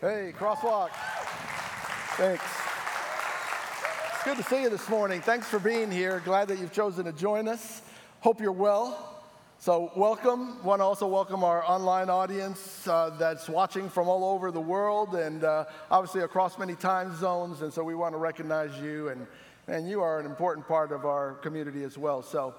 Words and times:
Hey, 0.00 0.32
Crosswalk. 0.38 0.90
Thanks. 2.18 2.44
It's 4.14 4.22
good 4.22 4.36
to 4.36 4.44
see 4.44 4.62
you 4.62 4.70
this 4.70 4.88
morning. 4.88 5.20
Thanks 5.20 5.48
for 5.48 5.58
being 5.58 5.90
here. 5.90 6.22
Glad 6.24 6.46
that 6.48 6.60
you've 6.60 6.70
chosen 6.70 7.06
to 7.06 7.12
join 7.12 7.48
us. 7.48 7.82
Hope 8.20 8.40
you're 8.40 8.52
well. 8.52 9.24
So, 9.58 9.90
welcome. 9.96 10.62
Want 10.62 10.78
to 10.78 10.84
also 10.84 11.08
welcome 11.08 11.42
our 11.42 11.64
online 11.64 12.10
audience 12.10 12.86
uh, 12.86 13.10
that's 13.18 13.48
watching 13.48 13.88
from 13.88 14.08
all 14.08 14.24
over 14.24 14.52
the 14.52 14.60
world 14.60 15.16
and 15.16 15.42
uh, 15.42 15.64
obviously 15.90 16.20
across 16.20 16.60
many 16.60 16.76
time 16.76 17.16
zones. 17.16 17.62
And 17.62 17.72
so, 17.72 17.82
we 17.82 17.96
want 17.96 18.14
to 18.14 18.18
recognize 18.18 18.80
you, 18.80 19.08
and, 19.08 19.26
and 19.66 19.88
you 19.88 20.00
are 20.00 20.20
an 20.20 20.26
important 20.26 20.68
part 20.68 20.92
of 20.92 21.06
our 21.06 21.34
community 21.42 21.82
as 21.82 21.98
well. 21.98 22.22
So, 22.22 22.54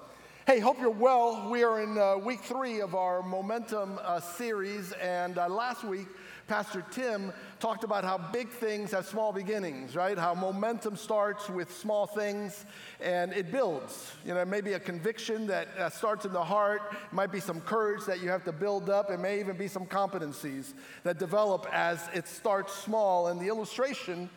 Hey, 0.46 0.58
hope 0.58 0.80
you're 0.80 0.90
well. 0.90 1.48
We 1.48 1.62
are 1.62 1.80
in 1.80 1.96
uh, 1.96 2.16
week 2.16 2.40
three 2.40 2.80
of 2.80 2.94
our 2.94 3.22
Momentum 3.22 4.00
uh, 4.02 4.18
series, 4.20 4.90
and 4.92 5.38
uh, 5.38 5.48
last 5.48 5.84
week, 5.84 6.08
Pastor 6.50 6.84
Tim 6.90 7.32
talked 7.60 7.84
about 7.84 8.02
how 8.02 8.18
big 8.18 8.48
things 8.48 8.90
have 8.90 9.06
small 9.06 9.32
beginnings, 9.32 9.94
right? 9.94 10.18
How 10.18 10.34
momentum 10.34 10.96
starts 10.96 11.48
with 11.48 11.72
small 11.72 12.08
things 12.08 12.66
and 13.00 13.32
it 13.32 13.52
builds. 13.52 14.10
You 14.26 14.34
know, 14.34 14.44
maybe 14.44 14.72
a 14.72 14.80
conviction 14.80 15.46
that 15.46 15.68
uh, 15.78 15.88
starts 15.90 16.24
in 16.24 16.32
the 16.32 16.42
heart, 16.42 16.82
it 16.90 17.12
might 17.12 17.30
be 17.30 17.38
some 17.38 17.60
courage 17.60 18.04
that 18.06 18.20
you 18.20 18.30
have 18.30 18.42
to 18.46 18.52
build 18.52 18.90
up, 18.90 19.12
it 19.12 19.20
may 19.20 19.38
even 19.38 19.56
be 19.56 19.68
some 19.68 19.86
competencies 19.86 20.72
that 21.04 21.20
develop 21.20 21.68
as 21.72 22.08
it 22.14 22.26
starts 22.26 22.74
small. 22.74 23.28
And 23.28 23.40
the 23.40 23.46
illustration 23.46 24.28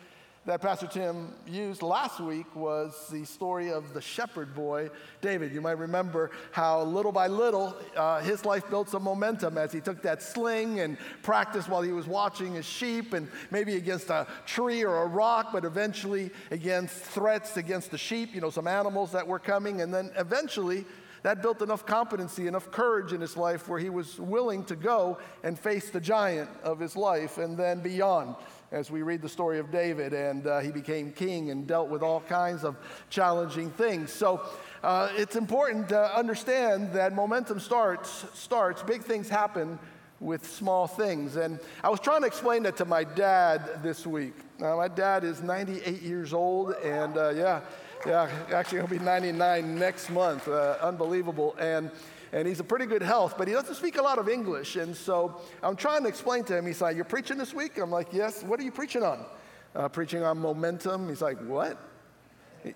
that 0.46 0.60
Pastor 0.60 0.86
Tim 0.86 1.32
used 1.46 1.80
last 1.80 2.20
week 2.20 2.54
was 2.54 3.08
the 3.10 3.24
story 3.24 3.72
of 3.72 3.94
the 3.94 4.00
shepherd 4.02 4.54
boy, 4.54 4.90
David. 5.22 5.52
You 5.52 5.62
might 5.62 5.78
remember 5.78 6.32
how 6.52 6.82
little 6.82 7.12
by 7.12 7.28
little 7.28 7.74
uh, 7.96 8.20
his 8.20 8.44
life 8.44 8.68
built 8.68 8.90
some 8.90 9.02
momentum 9.02 9.56
as 9.56 9.72
he 9.72 9.80
took 9.80 10.02
that 10.02 10.22
sling 10.22 10.80
and 10.80 10.98
practiced 11.22 11.70
while 11.70 11.80
he 11.80 11.92
was 11.92 12.06
watching 12.06 12.54
his 12.54 12.66
sheep 12.66 13.14
and 13.14 13.28
maybe 13.50 13.76
against 13.76 14.10
a 14.10 14.26
tree 14.44 14.84
or 14.84 15.02
a 15.02 15.06
rock, 15.06 15.48
but 15.50 15.64
eventually 15.64 16.30
against 16.50 16.94
threats 16.94 17.56
against 17.56 17.90
the 17.90 17.98
sheep, 17.98 18.34
you 18.34 18.42
know, 18.42 18.50
some 18.50 18.66
animals 18.66 19.12
that 19.12 19.26
were 19.26 19.38
coming. 19.38 19.80
And 19.80 19.94
then 19.94 20.10
eventually, 20.16 20.84
that 21.22 21.40
built 21.40 21.62
enough 21.62 21.86
competency, 21.86 22.48
enough 22.48 22.70
courage 22.70 23.14
in 23.14 23.20
his 23.22 23.34
life 23.34 23.66
where 23.66 23.80
he 23.80 23.88
was 23.88 24.20
willing 24.20 24.62
to 24.64 24.76
go 24.76 25.16
and 25.42 25.58
face 25.58 25.88
the 25.88 26.00
giant 26.00 26.50
of 26.62 26.78
his 26.78 26.96
life 26.96 27.38
and 27.38 27.56
then 27.56 27.80
beyond 27.80 28.36
as 28.74 28.90
we 28.90 29.02
read 29.02 29.22
the 29.22 29.28
story 29.28 29.60
of 29.60 29.70
David, 29.70 30.12
and 30.12 30.48
uh, 30.48 30.58
he 30.58 30.72
became 30.72 31.12
king 31.12 31.50
and 31.50 31.64
dealt 31.64 31.88
with 31.88 32.02
all 32.02 32.20
kinds 32.20 32.64
of 32.64 32.76
challenging 33.08 33.70
things. 33.70 34.12
So 34.12 34.42
uh, 34.82 35.10
it's 35.14 35.36
important 35.36 35.88
to 35.90 36.16
understand 36.16 36.92
that 36.92 37.14
momentum 37.14 37.60
starts, 37.60 38.26
starts, 38.34 38.82
big 38.82 39.02
things 39.02 39.28
happen 39.28 39.78
with 40.18 40.44
small 40.44 40.88
things. 40.88 41.36
And 41.36 41.60
I 41.84 41.88
was 41.88 42.00
trying 42.00 42.22
to 42.22 42.26
explain 42.26 42.64
that 42.64 42.76
to 42.78 42.84
my 42.84 43.04
dad 43.04 43.80
this 43.84 44.08
week. 44.08 44.34
Now, 44.58 44.76
my 44.76 44.88
dad 44.88 45.22
is 45.22 45.40
98 45.40 46.02
years 46.02 46.32
old, 46.32 46.74
and 46.82 47.16
uh, 47.16 47.30
yeah, 47.30 47.60
yeah, 48.04 48.28
actually, 48.52 48.78
he'll 48.78 48.88
be 48.88 48.98
99 48.98 49.78
next 49.78 50.10
month. 50.10 50.48
Uh, 50.48 50.76
unbelievable. 50.82 51.54
And 51.60 51.92
and 52.34 52.48
he's 52.48 52.58
a 52.58 52.64
pretty 52.64 52.86
good 52.86 53.00
health, 53.00 53.36
but 53.38 53.46
he 53.46 53.54
doesn't 53.54 53.76
speak 53.76 53.96
a 53.96 54.02
lot 54.02 54.18
of 54.18 54.28
English. 54.28 54.74
And 54.74 54.94
so 54.96 55.40
I'm 55.62 55.76
trying 55.76 56.02
to 56.02 56.08
explain 56.08 56.42
to 56.44 56.58
him. 56.58 56.66
He's 56.66 56.80
like, 56.80 56.96
You're 56.96 57.04
preaching 57.04 57.38
this 57.38 57.54
week? 57.54 57.78
I'm 57.78 57.92
like, 57.92 58.08
Yes. 58.12 58.42
What 58.42 58.58
are 58.58 58.64
you 58.64 58.72
preaching 58.72 59.04
on? 59.04 59.24
Uh, 59.72 59.88
preaching 59.88 60.24
on 60.24 60.38
momentum. 60.38 61.08
He's 61.08 61.22
like, 61.22 61.38
What? 61.46 61.78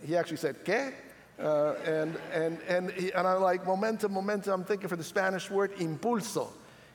He 0.06 0.16
actually 0.16 0.36
said, 0.36 0.64
¿Qué? 0.64 0.94
Uh, 1.40 1.74
and, 1.84 2.16
and, 2.32 2.58
and, 2.68 2.90
he, 2.92 3.12
and 3.12 3.26
I'm 3.26 3.40
like, 3.42 3.66
momentum, 3.66 4.12
momentum. 4.12 4.52
I'm 4.52 4.64
thinking 4.64 4.88
for 4.88 4.96
the 4.96 5.04
Spanish 5.04 5.50
word, 5.50 5.74
impulso. 5.76 6.48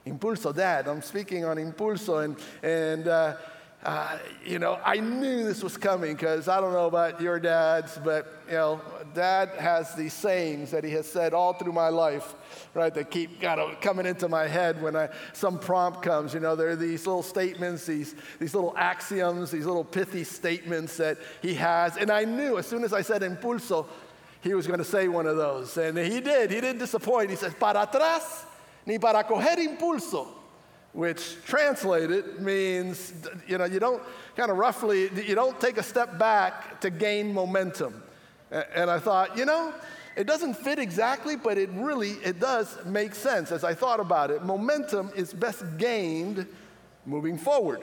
Impulso, 0.05 0.53
dad. 0.53 0.87
I'm 0.87 1.01
speaking 1.01 1.43
on 1.45 1.57
impulso. 1.57 2.23
And, 2.23 2.37
and 2.61 3.07
uh, 3.07 3.35
uh, 3.83 4.17
you 4.45 4.59
know, 4.59 4.79
I 4.85 4.97
knew 4.97 5.43
this 5.43 5.61
was 5.61 5.75
coming 5.75 6.13
because 6.13 6.47
I 6.47 6.61
don't 6.61 6.71
know 6.71 6.85
about 6.85 7.19
your 7.19 7.37
dads, 7.37 7.99
but, 8.01 8.41
you 8.47 8.53
know, 8.53 8.81
dad 9.13 9.49
has 9.59 9.93
these 9.93 10.13
sayings 10.13 10.71
that 10.71 10.85
he 10.85 10.91
has 10.91 11.05
said 11.05 11.33
all 11.33 11.51
through 11.51 11.73
my 11.73 11.89
life, 11.89 12.33
right, 12.73 12.93
that 12.93 13.11
keep 13.11 13.41
kind 13.41 13.59
of 13.59 13.81
coming 13.81 14.05
into 14.05 14.29
my 14.29 14.47
head 14.47 14.81
when 14.81 14.95
I, 14.95 15.09
some 15.33 15.59
prompt 15.59 16.01
comes. 16.01 16.33
You 16.33 16.39
know, 16.39 16.55
there 16.55 16.69
are 16.69 16.77
these 16.77 17.05
little 17.05 17.23
statements, 17.23 17.85
these, 17.85 18.15
these 18.39 18.55
little 18.55 18.73
axioms, 18.77 19.51
these 19.51 19.65
little 19.65 19.83
pithy 19.83 20.23
statements 20.23 20.95
that 20.97 21.17
he 21.41 21.53
has. 21.55 21.97
And 21.97 22.09
I 22.09 22.23
knew 22.23 22.57
as 22.57 22.65
soon 22.65 22.85
as 22.85 22.93
I 22.93 23.01
said 23.01 23.21
impulso, 23.21 23.85
he 24.39 24.53
was 24.53 24.65
going 24.65 24.79
to 24.79 24.85
say 24.85 25.09
one 25.09 25.27
of 25.27 25.35
those. 25.35 25.75
And 25.75 25.97
he 25.97 26.21
did. 26.21 26.51
He 26.51 26.61
didn't 26.61 26.79
disappoint. 26.79 27.29
He 27.29 27.35
says, 27.35 27.53
para 27.53 27.85
atrás, 27.85 28.45
ni 28.85 28.97
para 28.97 29.25
coger 29.25 29.57
impulso 29.57 30.42
which 30.93 31.43
translated 31.45 32.39
means, 32.39 33.13
you 33.47 33.57
know, 33.57 33.65
you 33.65 33.79
don't 33.79 34.01
kind 34.35 34.51
of 34.51 34.57
roughly, 34.57 35.09
you 35.25 35.35
don't 35.35 35.59
take 35.59 35.77
a 35.77 35.83
step 35.83 36.17
back 36.17 36.79
to 36.81 36.89
gain 36.89 37.33
momentum. 37.33 38.01
And 38.51 38.89
I 38.89 38.99
thought, 38.99 39.35
you 39.35 39.45
know, 39.45 39.73
it 40.15 40.27
doesn't 40.27 40.53
fit 40.53 40.77
exactly, 40.77 41.35
but 41.35 41.57
it 41.57 41.69
really, 41.71 42.11
it 42.23 42.39
does 42.39 42.77
make 42.85 43.15
sense 43.15 43.51
as 43.51 43.63
I 43.63 43.73
thought 43.73 43.99
about 43.99 44.29
it. 44.29 44.43
Momentum 44.43 45.11
is 45.15 45.33
best 45.33 45.63
gained 45.77 46.47
moving 47.05 47.37
forward. 47.37 47.81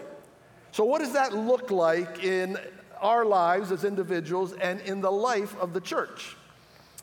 So 0.71 0.85
what 0.85 1.01
does 1.01 1.13
that 1.15 1.33
look 1.33 1.73
like 1.73 2.23
in 2.23 2.57
our 3.01 3.25
lives 3.25 3.73
as 3.73 3.83
individuals 3.83 4.53
and 4.53 4.81
in 4.83 5.01
the 5.01 5.11
life 5.11 5.57
of 5.59 5.73
the 5.73 5.81
church? 5.81 6.37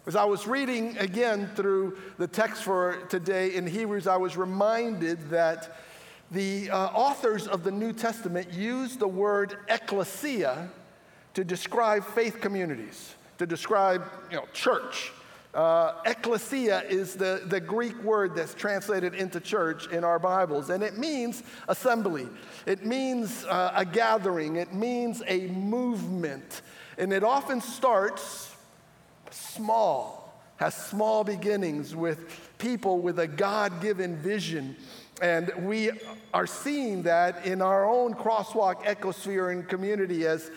As 0.06 0.16
I 0.16 0.24
was 0.24 0.48
reading 0.48 0.98
again 1.00 1.50
through 1.56 1.98
the 2.18 2.28
text 2.28 2.64
for 2.64 3.06
today 3.10 3.56
in 3.56 3.68
Hebrews, 3.68 4.08
I 4.08 4.16
was 4.16 4.38
reminded 4.38 5.32
that 5.32 5.76
the 6.32 6.70
uh, 6.70 6.88
authors 6.88 7.48
of 7.48 7.64
the 7.64 7.72
New 7.72 7.94
Testament 7.94 8.52
use 8.52 8.98
the 8.98 9.08
word 9.08 9.58
ecclesia 9.70 10.70
to 11.34 11.44
describe 11.44 12.04
faith 12.04 12.42
communities, 12.42 13.16
to 13.38 13.46
describe 13.46 14.04
you 14.30 14.38
know, 14.38 14.46
church. 14.54 15.12
Uh, 15.54 15.94
ecclesia 16.06 16.84
is 16.90 17.16
the, 17.16 17.42
the 17.46 17.60
Greek 17.60 17.96
word 18.04 18.36
that's 18.36 18.54
translated 18.54 19.16
into 19.16 19.40
church 19.40 19.88
in 19.88 20.04
our 20.04 20.20
Bibles, 20.20 20.70
and 20.70 20.84
it 20.84 20.98
means 20.98 21.44
assembly. 21.68 22.28
It 22.66 22.86
means 22.86 23.46
uh, 23.46 23.72
a 23.74 23.86
gathering. 23.86 24.58
It 24.58 24.74
means 24.74 25.24
a 25.28 25.48
movement. 25.48 26.62
And 26.98 27.14
it 27.14 27.24
often 27.24 27.62
starts 27.62 28.54
small, 29.32 30.34
has 30.58 30.76
small 30.76 31.24
beginnings 31.24 31.96
with 31.96 32.58
people 32.58 33.00
with 33.00 33.20
a 33.20 33.28
God 33.28 33.82
given 33.82 34.18
vision 34.18 34.76
and 35.22 35.52
we 35.58 35.92
are 36.34 36.48
seeing 36.48 37.04
that 37.04 37.46
in 37.46 37.62
our 37.62 37.88
own 37.90 38.14
crosswalk 38.14 38.84
ecosphere 38.84 39.52
and 39.52 39.68
community 39.68 40.26
as 40.26 40.52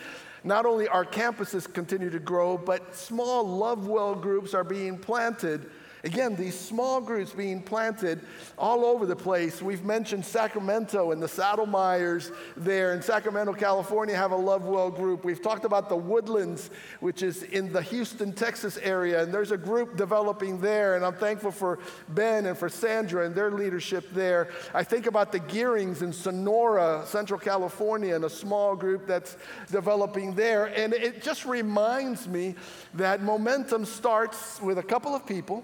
not 0.45 0.67
only 0.67 0.89
our 0.89 1.05
campuses 1.05 1.71
continue 1.73 2.11
to 2.11 2.19
grow, 2.19 2.57
but 2.57 2.95
small 2.95 3.45
love 3.45 3.87
well 3.87 4.15
groups 4.15 4.55
are 4.55 4.65
being 4.65 4.99
planted 4.99 5.71
Again, 6.03 6.35
these 6.35 6.59
small 6.59 7.01
groups 7.01 7.33
being 7.33 7.61
planted 7.61 8.21
all 8.57 8.87
over 8.87 9.05
the 9.05 9.17
place. 9.17 9.61
We've 9.61 9.85
mentioned 9.85 10.25
Sacramento 10.25 11.13
and 11.13 11.23
the 11.23 11.27
Saddlemeyers 11.27 12.35
there 12.57 12.95
in 12.95 13.03
Sacramento, 13.03 13.53
California, 13.53 14.17
have 14.17 14.33
a 14.33 14.37
Love 14.37 14.65
Well 14.65 14.91
group. 14.91 15.25
We've 15.25 15.43
talked 15.43 15.67
about 15.67 15.91
the 15.91 15.97
Woodlands, 15.97 16.71
which 17.01 17.23
is 17.23 17.43
in 17.43 17.71
the 17.71 17.83
Houston, 17.83 18.33
Texas 18.33 18.79
area, 18.79 19.23
and 19.23 19.33
there's 19.33 19.51
a 19.51 19.59
group 19.59 19.97
developing 19.97 20.59
there. 20.61 20.97
And 20.97 21.05
I'm 21.05 21.15
thankful 21.15 21.51
for 21.51 21.79
Ben 22.09 22.47
and 22.47 22.57
for 22.57 22.71
Sandra 22.71 23.27
and 23.27 23.35
their 23.35 23.51
leadership 23.51 24.09
there. 24.13 24.49
I 24.73 24.85
think 24.85 25.07
about 25.07 25.33
the 25.33 25.41
Gearings 25.41 26.01
in 26.01 26.15
Sonora, 26.15 27.03
Central 27.07 27.39
California, 27.39 28.15
and 28.15 28.25
a 28.25 28.31
small 28.31 28.75
group 28.75 29.07
that's 29.07 29.37
developing 29.71 30.35
there. 30.35 30.67
And 30.67 30.95
it 30.95 31.23
just 31.23 31.45
reminds 31.45 32.27
me 32.27 32.55
that 32.95 33.23
momentum 33.23 33.85
starts 33.85 34.63
with 34.63 34.79
a 34.79 34.83
couple 34.83 35.15
of 35.15 35.27
people 35.27 35.63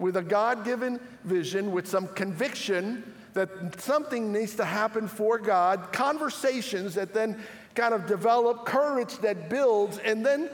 with 0.00 0.16
a 0.16 0.22
God 0.22 0.64
given 0.64 0.98
vision, 1.24 1.70
with 1.72 1.86
some 1.86 2.08
conviction 2.08 3.04
that 3.34 3.80
something 3.80 4.32
needs 4.32 4.56
to 4.56 4.64
happen 4.64 5.06
for 5.06 5.38
God, 5.38 5.92
conversations 5.92 6.94
that 6.94 7.14
then 7.14 7.38
kind 7.74 7.94
of 7.94 8.06
develop, 8.06 8.64
courage 8.64 9.18
that 9.18 9.48
builds, 9.48 9.98
and 9.98 10.26
then 10.26 10.50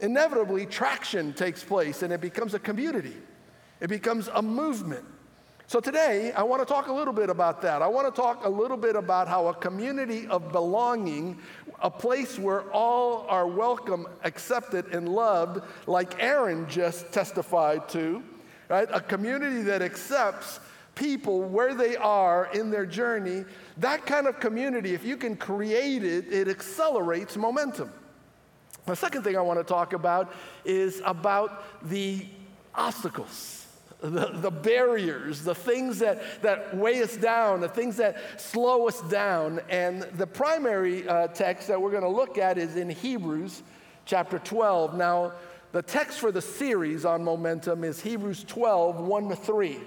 inevitably 0.00 0.66
traction 0.66 1.32
takes 1.32 1.62
place 1.62 2.02
and 2.02 2.12
it 2.12 2.20
becomes 2.20 2.54
a 2.54 2.58
community. 2.58 3.16
It 3.80 3.88
becomes 3.88 4.28
a 4.28 4.42
movement. 4.42 5.04
So 5.68 5.80
today, 5.80 6.32
I 6.32 6.42
want 6.42 6.60
to 6.60 6.66
talk 6.66 6.88
a 6.88 6.92
little 6.92 7.14
bit 7.14 7.30
about 7.30 7.62
that. 7.62 7.80
I 7.80 7.86
want 7.86 8.12
to 8.12 8.20
talk 8.20 8.44
a 8.44 8.48
little 8.48 8.76
bit 8.76 8.94
about 8.94 9.26
how 9.26 9.46
a 9.46 9.54
community 9.54 10.26
of 10.26 10.52
belonging, 10.52 11.38
a 11.80 11.90
place 11.90 12.38
where 12.38 12.70
all 12.72 13.24
are 13.28 13.46
welcome, 13.46 14.06
accepted, 14.22 14.92
and 14.92 15.08
loved, 15.08 15.62
like 15.86 16.22
Aaron 16.22 16.68
just 16.68 17.10
testified 17.10 17.88
to, 17.90 18.22
right? 18.72 18.88
A 18.90 19.02
community 19.02 19.60
that 19.64 19.82
accepts 19.82 20.58
people 20.94 21.42
where 21.42 21.74
they 21.74 21.94
are 21.94 22.48
in 22.54 22.70
their 22.70 22.86
journey. 22.86 23.44
That 23.76 24.06
kind 24.06 24.26
of 24.26 24.40
community, 24.40 24.94
if 24.94 25.04
you 25.04 25.18
can 25.18 25.36
create 25.36 26.02
it, 26.02 26.32
it 26.32 26.48
accelerates 26.48 27.36
momentum. 27.36 27.92
The 28.86 28.96
second 28.96 29.24
thing 29.24 29.36
I 29.36 29.42
want 29.42 29.58
to 29.60 29.64
talk 29.64 29.92
about 29.92 30.32
is 30.64 31.02
about 31.04 31.86
the 31.86 32.24
obstacles. 32.74 33.66
the, 34.00 34.30
the 34.32 34.50
barriers, 34.50 35.44
the 35.44 35.54
things 35.54 35.98
that, 35.98 36.40
that 36.40 36.74
weigh 36.74 37.02
us 37.02 37.14
down, 37.14 37.60
the 37.60 37.68
things 37.68 37.98
that 37.98 38.40
slow 38.40 38.88
us 38.88 39.02
down. 39.02 39.60
And 39.68 40.00
the 40.14 40.26
primary 40.26 41.06
uh, 41.06 41.26
text 41.28 41.68
that 41.68 41.78
we're 41.80 41.90
going 41.90 42.04
to 42.04 42.08
look 42.08 42.38
at 42.38 42.56
is 42.56 42.76
in 42.76 42.88
Hebrews 42.88 43.62
chapter 44.06 44.38
12. 44.38 44.96
Now, 44.96 45.34
the 45.72 45.82
text 45.82 46.20
for 46.20 46.30
the 46.30 46.42
series 46.42 47.04
on 47.04 47.24
momentum 47.24 47.82
is 47.82 48.00
Hebrews 48.00 48.44
12, 48.44 49.00
1 49.00 49.28
to 49.30 49.36
3. 49.36 49.80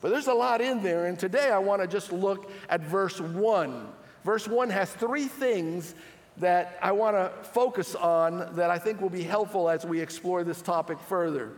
But 0.00 0.10
there's 0.10 0.28
a 0.28 0.34
lot 0.34 0.60
in 0.60 0.82
there, 0.82 1.06
and 1.06 1.18
today 1.18 1.50
I 1.50 1.58
want 1.58 1.82
to 1.82 1.88
just 1.88 2.12
look 2.12 2.50
at 2.68 2.80
verse 2.80 3.20
1. 3.20 3.88
Verse 4.24 4.48
1 4.48 4.70
has 4.70 4.92
three 4.92 5.26
things 5.26 5.94
that 6.38 6.78
I 6.80 6.92
want 6.92 7.16
to 7.16 7.30
focus 7.48 7.94
on 7.94 8.54
that 8.54 8.70
I 8.70 8.78
think 8.78 9.00
will 9.00 9.10
be 9.10 9.22
helpful 9.22 9.68
as 9.68 9.84
we 9.84 10.00
explore 10.00 10.44
this 10.44 10.62
topic 10.62 10.98
further. 11.00 11.52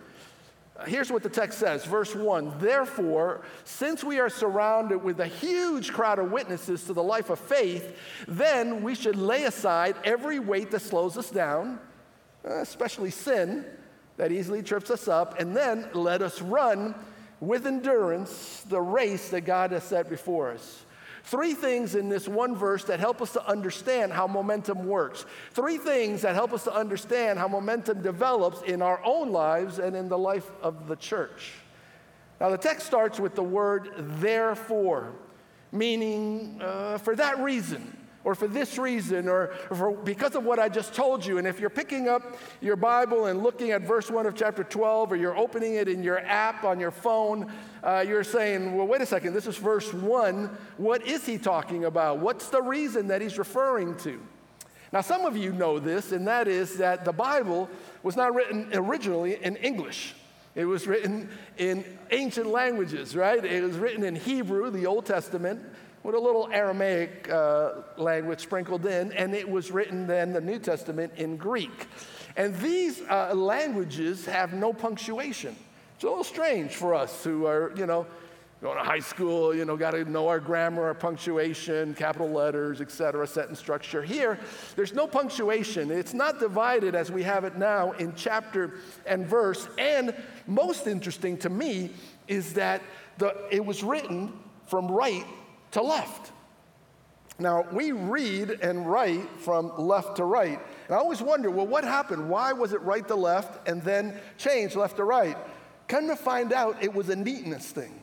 Here's 0.86 1.12
what 1.12 1.22
the 1.22 1.28
text 1.28 1.58
says, 1.58 1.84
verse 1.84 2.14
1 2.14 2.58
Therefore, 2.58 3.42
since 3.64 4.02
we 4.02 4.18
are 4.18 4.28
surrounded 4.28 4.98
with 4.98 5.20
a 5.20 5.26
huge 5.26 5.92
crowd 5.92 6.18
of 6.18 6.32
witnesses 6.32 6.84
to 6.84 6.92
the 6.92 7.02
life 7.02 7.30
of 7.30 7.38
faith, 7.38 7.96
then 8.26 8.82
we 8.82 8.94
should 8.94 9.16
lay 9.16 9.44
aside 9.44 9.94
every 10.04 10.40
weight 10.40 10.70
that 10.72 10.80
slows 10.80 11.16
us 11.16 11.30
down, 11.30 11.78
especially 12.44 13.10
sin 13.10 13.64
that 14.16 14.30
easily 14.30 14.62
trips 14.62 14.90
us 14.90 15.08
up, 15.08 15.40
and 15.40 15.56
then 15.56 15.88
let 15.92 16.22
us 16.22 16.40
run 16.40 16.94
with 17.40 17.66
endurance 17.66 18.64
the 18.68 18.80
race 18.80 19.30
that 19.30 19.42
God 19.42 19.72
has 19.72 19.82
set 19.84 20.08
before 20.08 20.52
us. 20.52 20.84
Three 21.24 21.54
things 21.54 21.94
in 21.94 22.10
this 22.10 22.28
one 22.28 22.54
verse 22.54 22.84
that 22.84 23.00
help 23.00 23.22
us 23.22 23.32
to 23.32 23.46
understand 23.48 24.12
how 24.12 24.26
momentum 24.26 24.86
works. 24.86 25.24
Three 25.52 25.78
things 25.78 26.22
that 26.22 26.34
help 26.34 26.52
us 26.52 26.64
to 26.64 26.74
understand 26.74 27.38
how 27.38 27.48
momentum 27.48 28.02
develops 28.02 28.60
in 28.62 28.82
our 28.82 29.02
own 29.02 29.32
lives 29.32 29.78
and 29.78 29.96
in 29.96 30.08
the 30.08 30.18
life 30.18 30.50
of 30.62 30.86
the 30.86 30.96
church. 30.96 31.52
Now, 32.40 32.50
the 32.50 32.58
text 32.58 32.86
starts 32.86 33.18
with 33.18 33.34
the 33.34 33.42
word 33.42 33.90
therefore, 33.96 35.12
meaning 35.72 36.60
uh, 36.60 36.98
for 36.98 37.16
that 37.16 37.38
reason 37.38 37.96
or 38.24 38.34
for 38.34 38.48
this 38.48 38.78
reason, 38.78 39.28
or 39.28 39.48
for, 39.68 39.92
because 39.92 40.34
of 40.34 40.44
what 40.44 40.58
I 40.58 40.68
just 40.68 40.94
told 40.94 41.24
you. 41.24 41.38
And 41.38 41.46
if 41.46 41.60
you're 41.60 41.70
picking 41.70 42.08
up 42.08 42.38
your 42.60 42.76
Bible 42.76 43.26
and 43.26 43.42
looking 43.42 43.70
at 43.70 43.82
verse 43.82 44.10
1 44.10 44.26
of 44.26 44.34
chapter 44.34 44.64
12, 44.64 45.12
or 45.12 45.16
you're 45.16 45.36
opening 45.36 45.74
it 45.74 45.88
in 45.88 46.02
your 46.02 46.18
app 46.20 46.64
on 46.64 46.80
your 46.80 46.90
phone, 46.90 47.52
uh, 47.82 48.04
you're 48.06 48.24
saying, 48.24 48.74
well, 48.74 48.86
wait 48.86 49.02
a 49.02 49.06
second, 49.06 49.34
this 49.34 49.46
is 49.46 49.56
verse 49.56 49.92
1. 49.92 50.56
What 50.78 51.06
is 51.06 51.26
he 51.26 51.38
talking 51.38 51.84
about? 51.84 52.18
What's 52.18 52.48
the 52.48 52.62
reason 52.62 53.08
that 53.08 53.20
he's 53.20 53.38
referring 53.38 53.96
to? 53.98 54.20
Now, 54.92 55.00
some 55.00 55.26
of 55.26 55.36
you 55.36 55.52
know 55.52 55.78
this, 55.78 56.12
and 56.12 56.28
that 56.28 56.46
is 56.46 56.78
that 56.78 57.04
the 57.04 57.12
Bible 57.12 57.68
was 58.02 58.16
not 58.16 58.34
written 58.34 58.68
originally 58.72 59.42
in 59.42 59.56
English. 59.56 60.14
It 60.54 60.66
was 60.66 60.86
written 60.86 61.28
in 61.58 61.84
ancient 62.12 62.46
languages, 62.46 63.16
right? 63.16 63.44
It 63.44 63.62
was 63.64 63.76
written 63.76 64.04
in 64.04 64.14
Hebrew, 64.14 64.70
the 64.70 64.86
Old 64.86 65.04
Testament, 65.04 65.60
with 66.04 66.14
a 66.14 66.20
little 66.20 66.48
Aramaic 66.52 67.28
uh, 67.30 67.72
language 67.96 68.40
sprinkled 68.40 68.86
in, 68.86 69.10
and 69.12 69.34
it 69.34 69.48
was 69.48 69.72
written 69.72 70.06
then, 70.06 70.32
the 70.32 70.40
New 70.40 70.58
Testament, 70.58 71.12
in 71.16 71.36
Greek. 71.36 71.88
And 72.36 72.54
these 72.58 73.00
uh, 73.10 73.34
languages 73.34 74.26
have 74.26 74.52
no 74.52 74.72
punctuation. 74.72 75.56
It's 75.94 76.04
a 76.04 76.06
little 76.06 76.22
strange 76.22 76.72
for 76.72 76.94
us 76.94 77.24
who 77.24 77.46
are, 77.46 77.72
you 77.74 77.86
know, 77.86 78.06
going 78.60 78.76
to 78.76 78.84
high 78.84 79.00
school, 79.00 79.54
you 79.54 79.64
know, 79.64 79.76
got 79.76 79.92
to 79.92 80.04
know 80.04 80.28
our 80.28 80.40
grammar, 80.40 80.84
our 80.84 80.94
punctuation, 80.94 81.94
capital 81.94 82.30
letters, 82.30 82.80
et 82.80 82.90
cetera, 82.90 83.26
sentence 83.26 83.58
structure. 83.58 84.02
Here, 84.02 84.38
there's 84.74 84.94
no 84.94 85.06
punctuation. 85.06 85.90
It's 85.90 86.14
not 86.14 86.38
divided 86.38 86.94
as 86.94 87.10
we 87.10 87.22
have 87.22 87.44
it 87.44 87.56
now 87.56 87.92
in 87.92 88.14
chapter 88.14 88.74
and 89.06 89.26
verse. 89.26 89.68
And 89.78 90.14
most 90.46 90.86
interesting 90.86 91.36
to 91.38 91.50
me 91.50 91.90
is 92.26 92.54
that 92.54 92.82
the, 93.18 93.34
it 93.50 93.64
was 93.64 93.82
written 93.82 94.32
from 94.66 94.88
right 94.88 95.26
to 95.74 95.82
left. 95.82 96.32
Now, 97.38 97.66
we 97.72 97.90
read 97.92 98.50
and 98.50 98.88
write 98.88 99.28
from 99.40 99.72
left 99.76 100.16
to 100.16 100.24
right. 100.24 100.60
And 100.86 100.94
I 100.94 100.98
always 100.98 101.20
wonder, 101.20 101.50
well, 101.50 101.66
what 101.66 101.84
happened? 101.84 102.28
Why 102.28 102.52
was 102.52 102.72
it 102.72 102.80
right 102.82 103.06
to 103.08 103.16
left 103.16 103.68
and 103.68 103.82
then 103.82 104.18
change 104.38 104.76
left 104.76 104.96
to 104.96 105.04
right? 105.04 105.36
Come 105.88 106.06
to 106.08 106.16
find 106.16 106.52
out, 106.52 106.82
it 106.82 106.94
was 106.94 107.08
a 107.08 107.16
neatness 107.16 107.70
thing. 107.70 108.00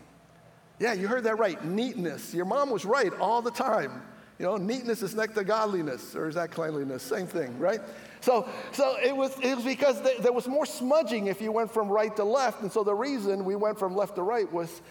Yeah, 0.79 0.93
you 0.93 1.07
heard 1.07 1.23
that 1.23 1.39
right, 1.39 1.63
neatness. 1.63 2.33
Your 2.33 2.45
mom 2.45 2.71
was 2.71 2.83
right 2.83 3.13
all 3.19 3.41
the 3.41 3.51
time. 3.51 4.01
You 4.37 4.47
know, 4.47 4.57
neatness 4.57 5.01
is 5.01 5.15
next 5.15 5.35
to 5.35 5.43
godliness, 5.43 6.15
or 6.15 6.27
is 6.27 6.35
that 6.35 6.51
cleanliness? 6.51 7.03
Same 7.03 7.27
thing, 7.27 7.57
right? 7.59 7.79
So, 8.19 8.49
so 8.71 8.97
it, 9.01 9.15
was, 9.15 9.37
it 9.39 9.55
was 9.55 9.63
because 9.63 10.01
th- 10.01 10.17
there 10.17 10.33
was 10.33 10.47
more 10.47 10.65
smudging 10.65 11.27
if 11.27 11.41
you 11.41 11.51
went 11.51 11.71
from 11.71 11.89
right 11.89 12.13
to 12.15 12.23
left. 12.23 12.63
And 12.63 12.71
so 12.71 12.83
the 12.83 12.95
reason 12.95 13.45
we 13.45 13.55
went 13.55 13.79
from 13.79 13.95
left 13.95 14.15
to 14.15 14.23
right 14.23 14.51
was, 14.51 14.81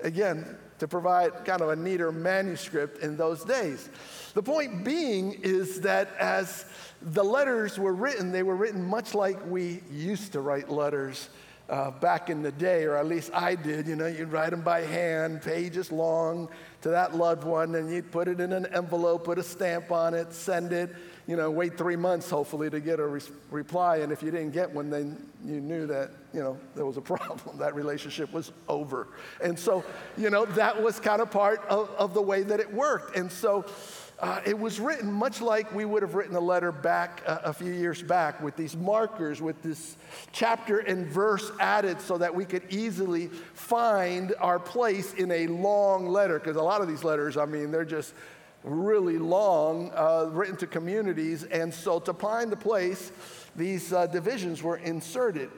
again, 0.00 0.56
to 0.78 0.88
provide 0.88 1.44
kind 1.44 1.60
of 1.60 1.70
a 1.70 1.76
neater 1.76 2.12
manuscript 2.12 3.02
in 3.02 3.16
those 3.16 3.44
days. 3.44 3.88
The 4.34 4.42
point 4.42 4.84
being 4.84 5.32
is 5.42 5.80
that 5.82 6.14
as 6.18 6.66
the 7.00 7.24
letters 7.24 7.78
were 7.78 7.94
written, 7.94 8.32
they 8.32 8.42
were 8.42 8.56
written 8.56 8.82
much 8.82 9.14
like 9.14 9.38
we 9.46 9.82
used 9.90 10.32
to 10.32 10.40
write 10.40 10.68
letters 10.68 11.28
uh, 11.68 11.90
back 11.90 12.30
in 12.30 12.42
the 12.42 12.52
day, 12.52 12.84
or 12.84 12.96
at 12.96 13.06
least 13.06 13.30
I 13.34 13.54
did. 13.54 13.86
You 13.86 13.96
know, 13.96 14.06
you'd 14.06 14.30
write 14.30 14.50
them 14.50 14.62
by 14.62 14.82
hand, 14.82 15.42
pages 15.42 15.90
long, 15.90 16.48
to 16.82 16.90
that 16.90 17.14
loved 17.14 17.44
one, 17.44 17.74
and 17.74 17.90
you'd 17.90 18.12
put 18.12 18.28
it 18.28 18.40
in 18.40 18.52
an 18.52 18.66
envelope, 18.66 19.24
put 19.24 19.38
a 19.38 19.42
stamp 19.42 19.90
on 19.90 20.14
it, 20.14 20.32
send 20.32 20.72
it 20.72 20.94
you 21.26 21.36
know, 21.36 21.50
wait 21.50 21.76
three 21.76 21.96
months 21.96 22.30
hopefully 22.30 22.70
to 22.70 22.80
get 22.80 23.00
a 23.00 23.06
re- 23.06 23.20
reply. 23.50 23.98
And 23.98 24.12
if 24.12 24.22
you 24.22 24.30
didn't 24.30 24.52
get 24.52 24.70
one, 24.70 24.90
then 24.90 25.16
you 25.44 25.60
knew 25.60 25.86
that, 25.86 26.10
you 26.32 26.40
know, 26.40 26.56
there 26.74 26.86
was 26.86 26.96
a 26.96 27.00
problem. 27.12 27.58
that 27.58 27.74
relationship 27.74 28.32
was 28.32 28.52
over. 28.68 29.08
And 29.42 29.58
so, 29.58 29.84
you 30.16 30.30
know, 30.30 30.44
that 30.46 30.80
was 30.80 31.00
kind 31.00 31.20
of 31.20 31.30
part 31.30 31.64
of, 31.68 31.90
of 31.98 32.14
the 32.14 32.22
way 32.22 32.42
that 32.44 32.60
it 32.60 32.72
worked. 32.72 33.16
And 33.16 33.30
so 33.30 33.64
uh, 34.20 34.40
it 34.46 34.58
was 34.58 34.80
written 34.80 35.12
much 35.12 35.42
like 35.42 35.74
we 35.74 35.84
would 35.84 36.02
have 36.02 36.14
written 36.14 36.36
a 36.36 36.40
letter 36.40 36.72
back 36.72 37.22
uh, 37.26 37.38
a 37.44 37.52
few 37.52 37.72
years 37.72 38.02
back 38.02 38.40
with 38.40 38.56
these 38.56 38.74
markers, 38.74 39.42
with 39.42 39.60
this 39.62 39.96
chapter 40.32 40.78
and 40.78 41.06
verse 41.06 41.50
added 41.60 42.00
so 42.00 42.16
that 42.16 42.34
we 42.34 42.44
could 42.44 42.62
easily 42.72 43.26
find 43.26 44.32
our 44.40 44.58
place 44.58 45.12
in 45.14 45.30
a 45.32 45.48
long 45.48 46.06
letter. 46.06 46.38
Because 46.38 46.56
a 46.56 46.62
lot 46.62 46.80
of 46.80 46.88
these 46.88 47.04
letters, 47.04 47.36
I 47.36 47.44
mean, 47.44 47.70
they're 47.70 47.84
just 47.84 48.14
really 48.66 49.16
long, 49.16 49.90
uh, 49.94 50.28
written 50.32 50.56
to 50.56 50.66
communities. 50.66 51.44
And 51.44 51.72
so 51.72 52.00
to 52.00 52.12
find 52.12 52.50
the 52.50 52.56
place, 52.56 53.12
these 53.54 53.92
uh, 53.92 54.06
divisions 54.08 54.62
were 54.62 54.76
inserted. 54.76 55.50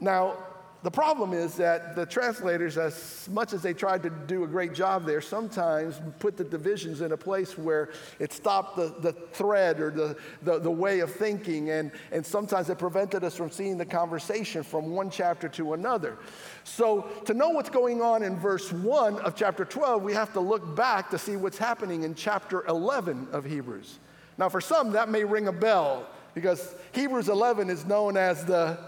Now, 0.00 0.38
the 0.84 0.90
problem 0.92 1.32
is 1.32 1.56
that 1.56 1.96
the 1.96 2.06
translators, 2.06 2.78
as 2.78 3.28
much 3.32 3.52
as 3.52 3.62
they 3.62 3.74
tried 3.74 4.00
to 4.04 4.10
do 4.10 4.44
a 4.44 4.46
great 4.46 4.74
job 4.74 5.04
there, 5.04 5.20
sometimes 5.20 6.00
put 6.20 6.36
the 6.36 6.44
divisions 6.44 7.00
in 7.00 7.10
a 7.10 7.16
place 7.16 7.58
where 7.58 7.90
it 8.20 8.32
stopped 8.32 8.76
the, 8.76 8.94
the 9.00 9.12
thread 9.12 9.80
or 9.80 9.90
the, 9.90 10.16
the, 10.42 10.60
the 10.60 10.70
way 10.70 11.00
of 11.00 11.12
thinking, 11.12 11.70
and, 11.70 11.90
and 12.12 12.24
sometimes 12.24 12.70
it 12.70 12.78
prevented 12.78 13.24
us 13.24 13.34
from 13.34 13.50
seeing 13.50 13.76
the 13.76 13.84
conversation 13.84 14.62
from 14.62 14.90
one 14.90 15.10
chapter 15.10 15.48
to 15.48 15.72
another. 15.72 16.16
So, 16.62 17.08
to 17.24 17.34
know 17.34 17.48
what's 17.48 17.70
going 17.70 18.00
on 18.00 18.22
in 18.22 18.38
verse 18.38 18.72
1 18.72 19.18
of 19.18 19.34
chapter 19.34 19.64
12, 19.64 20.04
we 20.04 20.12
have 20.12 20.32
to 20.34 20.40
look 20.40 20.76
back 20.76 21.10
to 21.10 21.18
see 21.18 21.34
what's 21.34 21.58
happening 21.58 22.04
in 22.04 22.14
chapter 22.14 22.64
11 22.66 23.28
of 23.32 23.44
Hebrews. 23.44 23.98
Now, 24.36 24.48
for 24.48 24.60
some, 24.60 24.92
that 24.92 25.08
may 25.08 25.24
ring 25.24 25.48
a 25.48 25.52
bell 25.52 26.06
because 26.34 26.76
Hebrews 26.92 27.28
11 27.28 27.68
is 27.68 27.84
known 27.84 28.16
as 28.16 28.44
the 28.44 28.78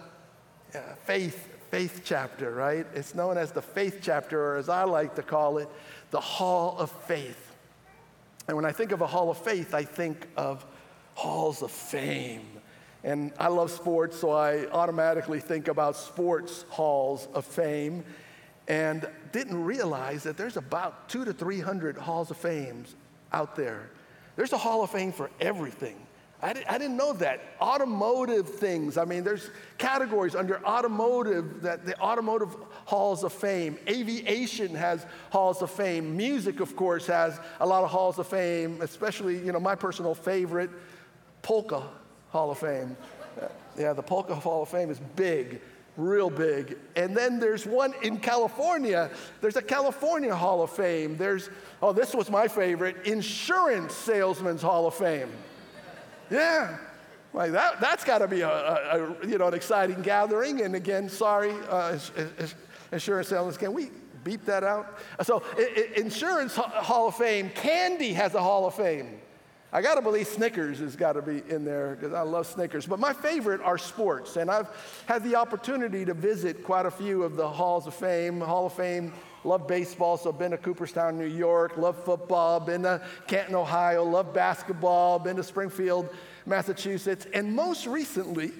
uh, 0.73 0.79
faith 1.05 1.49
faith 1.71 2.03
chapter, 2.05 2.51
right? 2.51 2.87
It's 2.95 3.15
known 3.15 3.39
as 3.39 3.53
the 3.53 3.63
faith 3.63 4.01
chapter, 4.03 4.41
or 4.41 4.57
as 4.57 4.69
I 4.69 4.85
like 4.85 5.15
to 5.15 5.23
call 5.23 5.59
it, 5.59 5.69
the 6.11 6.21
hall 6.21 6.77
of 6.79 6.91
faith. 6.91 7.55
And 8.49 8.57
when 8.57 8.65
I 8.65 8.73
think 8.73 8.91
of 8.93 9.01
a 9.01 9.07
hall 9.07 9.31
of 9.31 9.39
faith, 9.39 9.75
I 9.75 9.85
think 9.85 10.27
of 10.37 10.67
halls 11.15 11.63
of 11.63 11.71
fame. 11.71 12.47
And 13.05 13.33
I 13.39 13.49
love 13.49 13.71
sports, 13.71 14.19
so 14.19 14.33
I 14.33 14.67
automatically 14.67 15.41
think 15.41 15.69
about 15.69 15.97
sports 15.97 16.65
halls 16.69 17.29
of 17.35 17.45
fame. 17.45 18.05
And 18.67 19.09
didn't 19.33 19.63
realize 19.65 20.25
that 20.25 20.37
there's 20.37 20.57
about 20.57 21.09
two 21.09 21.25
to 21.25 21.33
300 21.33 21.97
halls 21.97 22.31
of 22.31 22.37
fame 22.37 22.85
out 23.33 23.57
there. 23.57 23.91
There's 24.37 24.53
a 24.53 24.59
hall 24.59 24.83
of 24.83 24.91
fame 24.91 25.13
for 25.13 25.31
everything. 25.41 25.97
I, 26.43 26.55
I 26.69 26.79
didn't 26.79 26.97
know 26.97 27.13
that. 27.15 27.41
Automotive 27.61 28.49
things. 28.49 28.97
I 28.97 29.05
mean, 29.05 29.25
there's 29.25 29.51
categories 29.79 30.35
under 30.35 30.65
automotive 30.65 31.63
that 31.63 31.85
the 31.85 31.99
automotive 32.01 32.57
halls 32.87 33.25
of 33.25 33.33
fame. 33.33 33.79
Aviation 33.89 34.75
has 34.75 35.05
halls 35.31 35.61
of 35.63 35.71
fame. 35.71 36.17
Music, 36.17 36.61
of 36.61 36.75
course, 36.77 37.07
has 37.07 37.39
a 37.61 37.67
lot 37.67 37.85
of 37.85 37.91
halls 37.91 38.19
of 38.19 38.27
fame, 38.27 38.81
especially, 38.81 39.39
you 39.39 39.53
know, 39.53 39.61
my 39.61 39.75
personal 39.75 40.15
favorite, 40.15 40.71
Polka 41.43 41.83
Hall 42.31 42.51
of 42.51 42.59
Fame. 42.59 42.97
Yeah, 43.79 43.93
the 43.93 44.03
Polka 44.03 44.35
Hall 44.35 44.63
of 44.63 44.69
Fame 44.69 44.91
is 44.91 45.01
big, 45.17 45.61
real 45.97 46.31
big. 46.31 46.79
And 46.97 47.17
then 47.17 47.39
there's 47.39 47.67
one 47.67 47.95
in 48.03 48.19
California. 48.19 49.11
There's 49.41 49.57
a 49.57 49.63
California 49.63 50.35
Hall 50.35 50.63
of 50.63 50.71
Fame. 50.71 51.17
There's, 51.17 51.51
oh, 51.83 51.93
this 51.93 52.15
was 52.15 52.31
my 52.31 52.49
favorite, 52.49 53.07
Insurance 53.07 53.95
Salesman's 53.95 54.63
Hall 54.63 54.87
of 54.87 54.95
Fame. 54.95 55.31
Yeah. 56.31 56.79
Like 57.33 57.53
that, 57.53 57.81
that's 57.81 58.05
got 58.05 58.19
to 58.19 58.29
be 58.29 58.41
a, 58.41 58.49
a, 58.49 59.13
a, 59.23 59.27
you 59.27 59.39
know, 59.39 59.49
an 59.49 59.55
exciting 59.55 60.03
gathering. 60.03 60.63
And 60.63 60.75
again, 60.75 61.09
sorry, 61.09 61.55
uh, 61.69 61.99
insurance 62.93 63.31
analysts, 63.31 63.57
can 63.57 63.73
we 63.73 63.91
beep 64.25 64.45
that 64.47 64.65
out? 64.65 64.99
So, 65.23 65.43
Insurance 65.97 66.57
Hall 66.57 67.09
of 67.09 67.17
Fame, 67.17 67.51
Candy 67.51 68.13
has 68.15 68.35
a 68.35 68.43
Hall 68.43 68.67
of 68.67 68.75
Fame. 68.75 69.21
I 69.73 69.83
got 69.83 69.95
to 69.95 70.03
believe 70.03 70.27
Snickers 70.27 70.81
has 70.81 70.97
got 70.97 71.13
to 71.13 71.23
be 71.23 71.45
in 71.49 71.65
there 71.65 71.95
because 71.95 72.13
I 72.13 72.23
love 72.23 72.49
Snickers. 72.49 72.87
But 72.87 72.99
my 72.99 73.13
favorite 73.13 73.61
are 73.61 73.79
sports, 73.79 74.37
and 74.37 74.51
I've 74.51 74.69
had 75.07 75.23
the 75.23 75.37
opportunity 75.37 76.05
to 76.05 76.15
visit 76.15 76.65
quite 76.65 76.87
a 76.87 76.91
few 76.91 77.23
of 77.23 77.37
the 77.37 77.49
halls 77.49 77.87
of 77.87 77.95
fame. 77.95 78.41
Hall 78.41 78.67
of 78.67 78.73
Fame, 78.73 79.13
love 79.45 79.67
baseball, 79.67 80.17
so 80.17 80.33
been 80.33 80.51
to 80.51 80.59
Cooperstown, 80.59 81.19
New 81.19 81.27
York, 81.27 81.77
love 81.77 82.03
football, 82.05 82.61
been 82.61 82.83
to 82.83 83.01
Canton, 83.27 83.55
Ohio, 83.55 84.05
love 84.05 84.33
basketball, 84.35 85.19
been 85.19 85.37
to 85.37 85.45
Springfield, 85.45 86.09
Massachusetts, 86.47 87.27
and 87.33 87.55
most 87.55 87.87
recently 87.87 88.53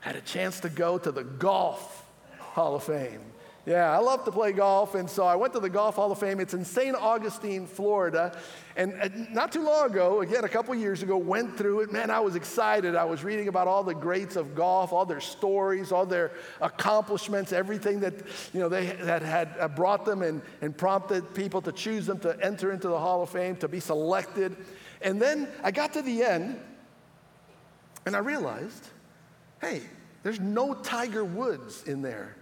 had 0.00 0.16
a 0.16 0.20
chance 0.20 0.60
to 0.60 0.68
go 0.68 0.98
to 0.98 1.10
the 1.10 1.24
Golf 1.24 2.04
Hall 2.38 2.74
of 2.76 2.84
Fame. 2.84 3.20
Yeah, 3.66 3.90
I 3.90 3.98
love 3.98 4.24
to 4.26 4.30
play 4.30 4.52
golf, 4.52 4.94
and 4.94 5.10
so 5.10 5.24
I 5.24 5.34
went 5.34 5.52
to 5.54 5.58
the 5.58 5.68
Golf 5.68 5.96
Hall 5.96 6.12
of 6.12 6.20
Fame. 6.20 6.38
It's 6.38 6.54
in 6.54 6.64
St. 6.64 6.94
Augustine, 6.94 7.66
Florida. 7.66 8.38
And 8.76 8.94
uh, 9.02 9.08
not 9.32 9.50
too 9.50 9.64
long 9.64 9.90
ago, 9.90 10.20
again, 10.20 10.44
a 10.44 10.48
couple 10.48 10.72
years 10.76 11.02
ago, 11.02 11.16
went 11.16 11.58
through 11.58 11.80
it. 11.80 11.92
Man, 11.92 12.08
I 12.08 12.20
was 12.20 12.36
excited. 12.36 12.94
I 12.94 13.02
was 13.02 13.24
reading 13.24 13.48
about 13.48 13.66
all 13.66 13.82
the 13.82 13.92
greats 13.92 14.36
of 14.36 14.54
golf, 14.54 14.92
all 14.92 15.04
their 15.04 15.20
stories, 15.20 15.90
all 15.90 16.06
their 16.06 16.30
accomplishments, 16.60 17.52
everything 17.52 17.98
that, 18.00 18.14
you 18.54 18.60
know, 18.60 18.68
they 18.68 18.86
had, 18.86 19.22
had 19.22 19.52
uh, 19.58 19.66
brought 19.66 20.04
them 20.04 20.22
and, 20.22 20.42
and 20.60 20.78
prompted 20.78 21.34
people 21.34 21.60
to 21.62 21.72
choose 21.72 22.06
them 22.06 22.20
to 22.20 22.38
enter 22.40 22.70
into 22.70 22.86
the 22.86 22.98
Hall 22.98 23.20
of 23.20 23.30
Fame, 23.30 23.56
to 23.56 23.66
be 23.66 23.80
selected. 23.80 24.56
And 25.02 25.20
then 25.20 25.48
I 25.64 25.72
got 25.72 25.92
to 25.94 26.02
the 26.02 26.22
end, 26.22 26.60
and 28.06 28.14
I 28.14 28.20
realized, 28.20 28.86
hey, 29.60 29.82
there's 30.22 30.38
no 30.38 30.72
Tiger 30.72 31.24
Woods 31.24 31.82
in 31.82 32.00
there. 32.00 32.35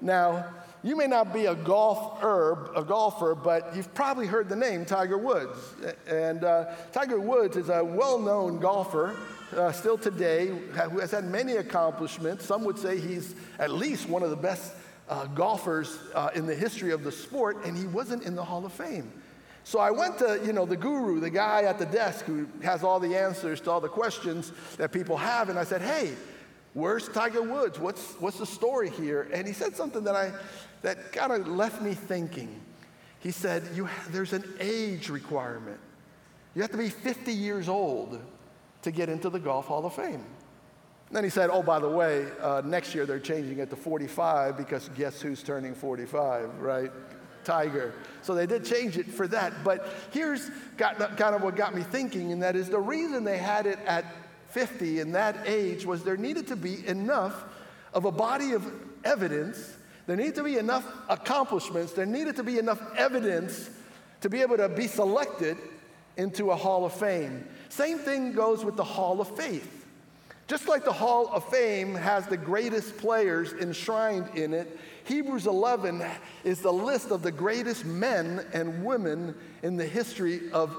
Now, 0.00 0.46
you 0.82 0.96
may 0.96 1.06
not 1.06 1.34
be 1.34 1.46
a 1.46 1.54
golf 1.54 2.22
herb, 2.22 2.70
a 2.74 2.82
golfer, 2.82 3.34
but 3.34 3.76
you've 3.76 3.92
probably 3.92 4.26
heard 4.26 4.48
the 4.48 4.56
name 4.56 4.86
Tiger 4.86 5.18
Woods. 5.18 5.58
And 6.06 6.42
uh, 6.42 6.72
Tiger 6.90 7.20
Woods 7.20 7.56
is 7.56 7.68
a 7.68 7.84
well-known 7.84 8.60
golfer 8.60 9.14
uh, 9.54 9.72
still 9.72 9.98
today 9.98 10.46
who 10.90 11.00
has 11.00 11.10
had 11.10 11.24
many 11.24 11.56
accomplishments. 11.56 12.46
Some 12.46 12.64
would 12.64 12.78
say 12.78 12.98
he's 12.98 13.34
at 13.58 13.70
least 13.72 14.08
one 14.08 14.22
of 14.22 14.30
the 14.30 14.36
best 14.36 14.72
uh, 15.10 15.26
golfers 15.26 15.98
uh, 16.14 16.30
in 16.34 16.46
the 16.46 16.54
history 16.54 16.92
of 16.92 17.04
the 17.04 17.12
sport, 17.12 17.64
and 17.66 17.76
he 17.76 17.86
wasn't 17.86 18.22
in 18.22 18.34
the 18.34 18.44
Hall 18.44 18.64
of 18.64 18.72
Fame. 18.72 19.12
So 19.64 19.78
I 19.78 19.90
went 19.90 20.18
to, 20.18 20.40
you 20.44 20.54
know, 20.54 20.64
the 20.64 20.76
guru, 20.76 21.20
the 21.20 21.30
guy 21.30 21.64
at 21.64 21.78
the 21.78 21.84
desk 21.84 22.24
who 22.24 22.46
has 22.62 22.82
all 22.82 22.98
the 22.98 23.14
answers 23.16 23.60
to 23.62 23.70
all 23.70 23.80
the 23.80 23.88
questions 23.88 24.52
that 24.78 24.92
people 24.92 25.18
have, 25.18 25.50
and 25.50 25.58
I 25.58 25.64
said, 25.64 25.82
hey, 25.82 26.12
Where's 26.74 27.08
Tiger 27.08 27.42
Woods? 27.42 27.78
What's, 27.78 28.14
what's 28.20 28.38
the 28.38 28.46
story 28.46 28.90
here? 28.90 29.28
And 29.32 29.46
he 29.46 29.52
said 29.52 29.74
something 29.74 30.04
that, 30.04 30.14
I, 30.14 30.32
that 30.82 31.12
kind 31.12 31.32
of 31.32 31.48
left 31.48 31.82
me 31.82 31.94
thinking. 31.94 32.60
He 33.18 33.32
said, 33.32 33.64
you, 33.74 33.88
There's 34.10 34.32
an 34.32 34.44
age 34.60 35.08
requirement. 35.08 35.80
You 36.54 36.62
have 36.62 36.70
to 36.70 36.78
be 36.78 36.88
50 36.88 37.32
years 37.32 37.68
old 37.68 38.20
to 38.82 38.90
get 38.90 39.08
into 39.08 39.30
the 39.30 39.38
Golf 39.38 39.66
Hall 39.66 39.84
of 39.84 39.94
Fame. 39.94 40.24
And 41.10 41.16
then 41.16 41.24
he 41.24 41.30
said, 41.30 41.50
Oh, 41.50 41.62
by 41.62 41.80
the 41.80 41.88
way, 41.88 42.26
uh, 42.40 42.62
next 42.64 42.94
year 42.94 43.04
they're 43.04 43.18
changing 43.18 43.58
it 43.58 43.68
to 43.70 43.76
45 43.76 44.56
because 44.56 44.88
guess 44.90 45.20
who's 45.20 45.42
turning 45.42 45.74
45, 45.74 46.60
right? 46.60 46.90
Tiger. 47.42 47.94
So 48.22 48.34
they 48.34 48.46
did 48.46 48.64
change 48.64 48.96
it 48.96 49.06
for 49.06 49.26
that. 49.28 49.64
But 49.64 49.88
here's 50.12 50.50
got, 50.76 50.98
kind 51.16 51.34
of 51.34 51.42
what 51.42 51.56
got 51.56 51.74
me 51.74 51.82
thinking, 51.82 52.32
and 52.32 52.42
that 52.42 52.54
is 52.54 52.68
the 52.68 52.78
reason 52.78 53.24
they 53.24 53.38
had 53.38 53.66
it 53.66 53.78
at 53.86 54.04
50 54.50 55.00
in 55.00 55.12
that 55.12 55.36
age 55.46 55.86
was 55.86 56.02
there 56.02 56.16
needed 56.16 56.46
to 56.48 56.56
be 56.56 56.86
enough 56.86 57.44
of 57.92 58.04
a 58.04 58.12
body 58.12 58.52
of 58.52 58.70
evidence, 59.04 59.76
there 60.06 60.16
needed 60.16 60.34
to 60.36 60.44
be 60.44 60.58
enough 60.58 60.86
accomplishments, 61.08 61.92
there 61.92 62.06
needed 62.06 62.36
to 62.36 62.42
be 62.42 62.58
enough 62.58 62.80
evidence 62.96 63.70
to 64.20 64.28
be 64.28 64.42
able 64.42 64.56
to 64.56 64.68
be 64.68 64.86
selected 64.86 65.56
into 66.16 66.50
a 66.50 66.56
Hall 66.56 66.84
of 66.84 66.92
Fame. 66.92 67.46
Same 67.68 67.98
thing 67.98 68.32
goes 68.32 68.64
with 68.64 68.76
the 68.76 68.84
Hall 68.84 69.20
of 69.20 69.36
Faith. 69.36 69.86
Just 70.46 70.66
like 70.66 70.84
the 70.84 70.92
Hall 70.92 71.30
of 71.32 71.44
Fame 71.48 71.94
has 71.94 72.26
the 72.26 72.36
greatest 72.36 72.98
players 72.98 73.52
enshrined 73.52 74.28
in 74.36 74.52
it, 74.52 74.78
Hebrews 75.04 75.46
11 75.46 76.04
is 76.42 76.60
the 76.60 76.72
list 76.72 77.12
of 77.12 77.22
the 77.22 77.30
greatest 77.30 77.84
men 77.84 78.44
and 78.52 78.84
women 78.84 79.34
in 79.62 79.76
the 79.76 79.86
history 79.86 80.50
of 80.52 80.76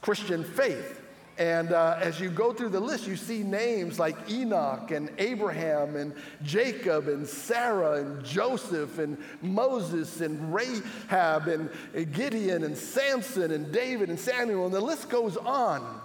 Christian 0.00 0.44
faith. 0.44 1.00
And 1.36 1.72
uh, 1.72 1.98
as 2.00 2.20
you 2.20 2.30
go 2.30 2.52
through 2.52 2.68
the 2.68 2.80
list, 2.80 3.08
you 3.08 3.16
see 3.16 3.42
names 3.42 3.98
like 3.98 4.30
Enoch 4.30 4.92
and 4.92 5.10
Abraham 5.18 5.96
and 5.96 6.14
Jacob 6.44 7.08
and 7.08 7.26
Sarah 7.26 8.00
and 8.00 8.24
Joseph 8.24 9.00
and 9.00 9.18
Moses 9.42 10.20
and 10.20 10.54
Rahab 10.54 11.48
and 11.48 11.70
Gideon 12.12 12.62
and 12.62 12.76
Samson 12.76 13.50
and 13.50 13.72
David 13.72 14.10
and 14.10 14.18
Samuel, 14.18 14.66
and 14.66 14.74
the 14.74 14.80
list 14.80 15.08
goes 15.08 15.36
on. 15.36 16.00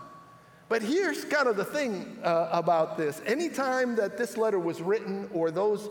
But 0.68 0.82
here's 0.82 1.26
kind 1.26 1.48
of 1.48 1.58
the 1.58 1.66
thing 1.66 2.18
uh, 2.24 2.50
about 2.52 2.98
this. 2.98 3.22
Anytime 3.26 3.96
that 3.98 4.18
this 4.18 4.36
letter 4.36 4.60
was 4.60 4.82
written 4.82 5.30
or 5.32 5.52
those, 5.52 5.90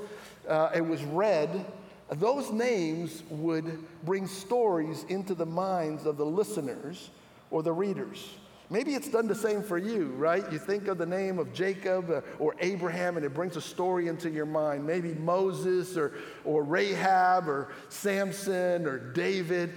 uh, 0.49 0.71
it 0.75 0.85
was 0.85 1.03
read, 1.05 1.65
those 2.11 2.51
names 2.51 3.23
would 3.29 3.85
bring 4.05 4.27
stories 4.27 5.05
into 5.09 5.35
the 5.35 5.47
minds 5.47 6.07
of 6.07 6.17
the 6.17 6.27
listeners 6.27 7.11
or 7.51 7.63
the 7.63 7.73
readers. 7.73 8.31
Maybe 8.71 8.95
it's 8.95 9.09
done 9.09 9.27
the 9.27 9.35
same 9.35 9.63
for 9.63 9.79
you, 9.79 10.09
right? 10.09 10.45
You 10.53 10.59
think 10.59 10.89
of 10.89 10.99
the 10.99 11.07
name 11.07 11.39
of 11.39 11.55
Jacob 11.55 12.11
uh, 12.11 12.21
or 12.39 12.55
Abraham 12.61 13.17
and 13.17 13.25
it 13.25 13.33
brings 13.33 13.57
a 13.57 13.63
story 13.63 14.09
into 14.09 14.29
your 14.29 14.45
mind. 14.45 14.87
Maybe 14.87 15.15
Moses 15.15 15.97
or, 15.97 16.13
or 16.45 16.63
Rahab 16.63 17.49
or 17.49 17.73
Samson 17.89 18.87
or 18.87 18.99
David. 18.99 19.73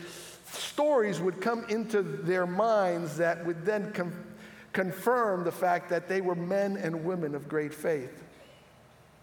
Stories 0.51 1.21
would 1.21 1.39
come 1.39 1.63
into 1.69 2.01
their 2.01 2.45
minds 2.45 3.15
that 3.15 3.45
would 3.45 3.65
then 3.65 3.93
com- 3.93 4.25
confirm 4.73 5.45
the 5.45 5.51
fact 5.51 5.89
that 5.89 6.09
they 6.09 6.19
were 6.19 6.35
men 6.35 6.75
and 6.75 7.05
women 7.05 7.33
of 7.33 7.47
great 7.47 7.73
faith. 7.73 8.21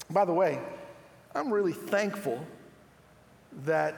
By 0.08 0.24
the 0.24 0.32
way, 0.32 0.58
I'm 1.34 1.52
really 1.52 1.74
thankful 1.74 2.42
that 3.64 3.94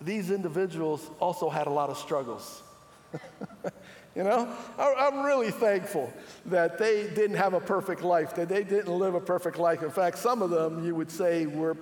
these 0.00 0.30
individuals 0.30 1.10
also 1.20 1.50
had 1.50 1.66
a 1.66 1.70
lot 1.70 1.90
of 1.90 1.98
struggles. 1.98 2.62
You 4.16 4.24
know, 4.24 4.48
I'm 4.76 5.24
really 5.24 5.52
thankful 5.52 6.12
that 6.46 6.78
they 6.78 7.04
didn't 7.14 7.36
have 7.36 7.54
a 7.54 7.60
perfect 7.60 8.02
life, 8.02 8.34
that 8.34 8.48
they 8.48 8.64
didn't 8.64 8.92
live 8.92 9.14
a 9.14 9.20
perfect 9.20 9.56
life. 9.56 9.82
In 9.84 9.90
fact, 9.90 10.18
some 10.18 10.42
of 10.42 10.50
them 10.50 10.84
you 10.84 10.96
would 10.96 11.10
say 11.10 11.46
were 11.46 11.76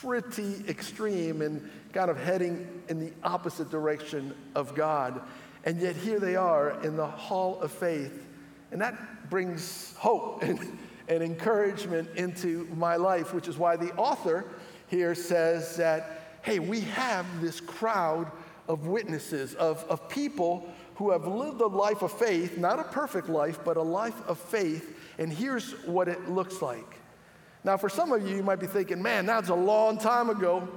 pretty 0.00 0.64
extreme 0.68 1.42
and 1.42 1.70
kind 1.92 2.10
of 2.10 2.18
heading 2.18 2.82
in 2.88 2.98
the 2.98 3.12
opposite 3.22 3.70
direction 3.70 4.34
of 4.56 4.74
God. 4.74 5.20
And 5.64 5.80
yet 5.80 5.96
here 5.96 6.18
they 6.18 6.34
are 6.34 6.82
in 6.82 6.96
the 6.96 7.06
hall 7.06 7.60
of 7.60 7.70
faith. 7.70 8.26
And 8.72 8.80
that 8.80 9.30
brings 9.30 9.94
hope 9.96 10.42
and, 10.42 10.78
and 11.08 11.22
encouragement 11.22 12.08
into 12.16 12.68
my 12.76 12.96
life, 12.96 13.32
which 13.32 13.46
is 13.46 13.56
why 13.56 13.76
the 13.76 13.94
author 13.94 14.44
here 14.88 15.14
says 15.14 15.76
that, 15.76 16.38
hey, 16.42 16.58
we 16.58 16.80
have 16.80 17.26
this 17.40 17.60
crowd 17.60 18.30
of 18.66 18.86
witnesses, 18.86 19.54
of, 19.54 19.84
of 19.88 20.08
people 20.08 20.68
who 20.98 21.12
have 21.12 21.28
lived 21.28 21.60
a 21.60 21.66
life 21.66 22.02
of 22.02 22.10
faith, 22.10 22.58
not 22.58 22.80
a 22.80 22.82
perfect 22.82 23.28
life, 23.28 23.60
but 23.64 23.76
a 23.76 23.82
life 23.82 24.20
of 24.26 24.36
faith. 24.36 24.98
And 25.16 25.32
here's 25.32 25.70
what 25.86 26.08
it 26.08 26.28
looks 26.28 26.60
like. 26.60 26.98
Now, 27.62 27.76
for 27.76 27.88
some 27.88 28.10
of 28.10 28.26
you, 28.28 28.34
you 28.34 28.42
might 28.42 28.58
be 28.58 28.66
thinking, 28.66 29.00
man, 29.00 29.24
that's 29.24 29.48
a 29.48 29.54
long 29.54 29.98
time 29.98 30.28
ago. 30.28 30.68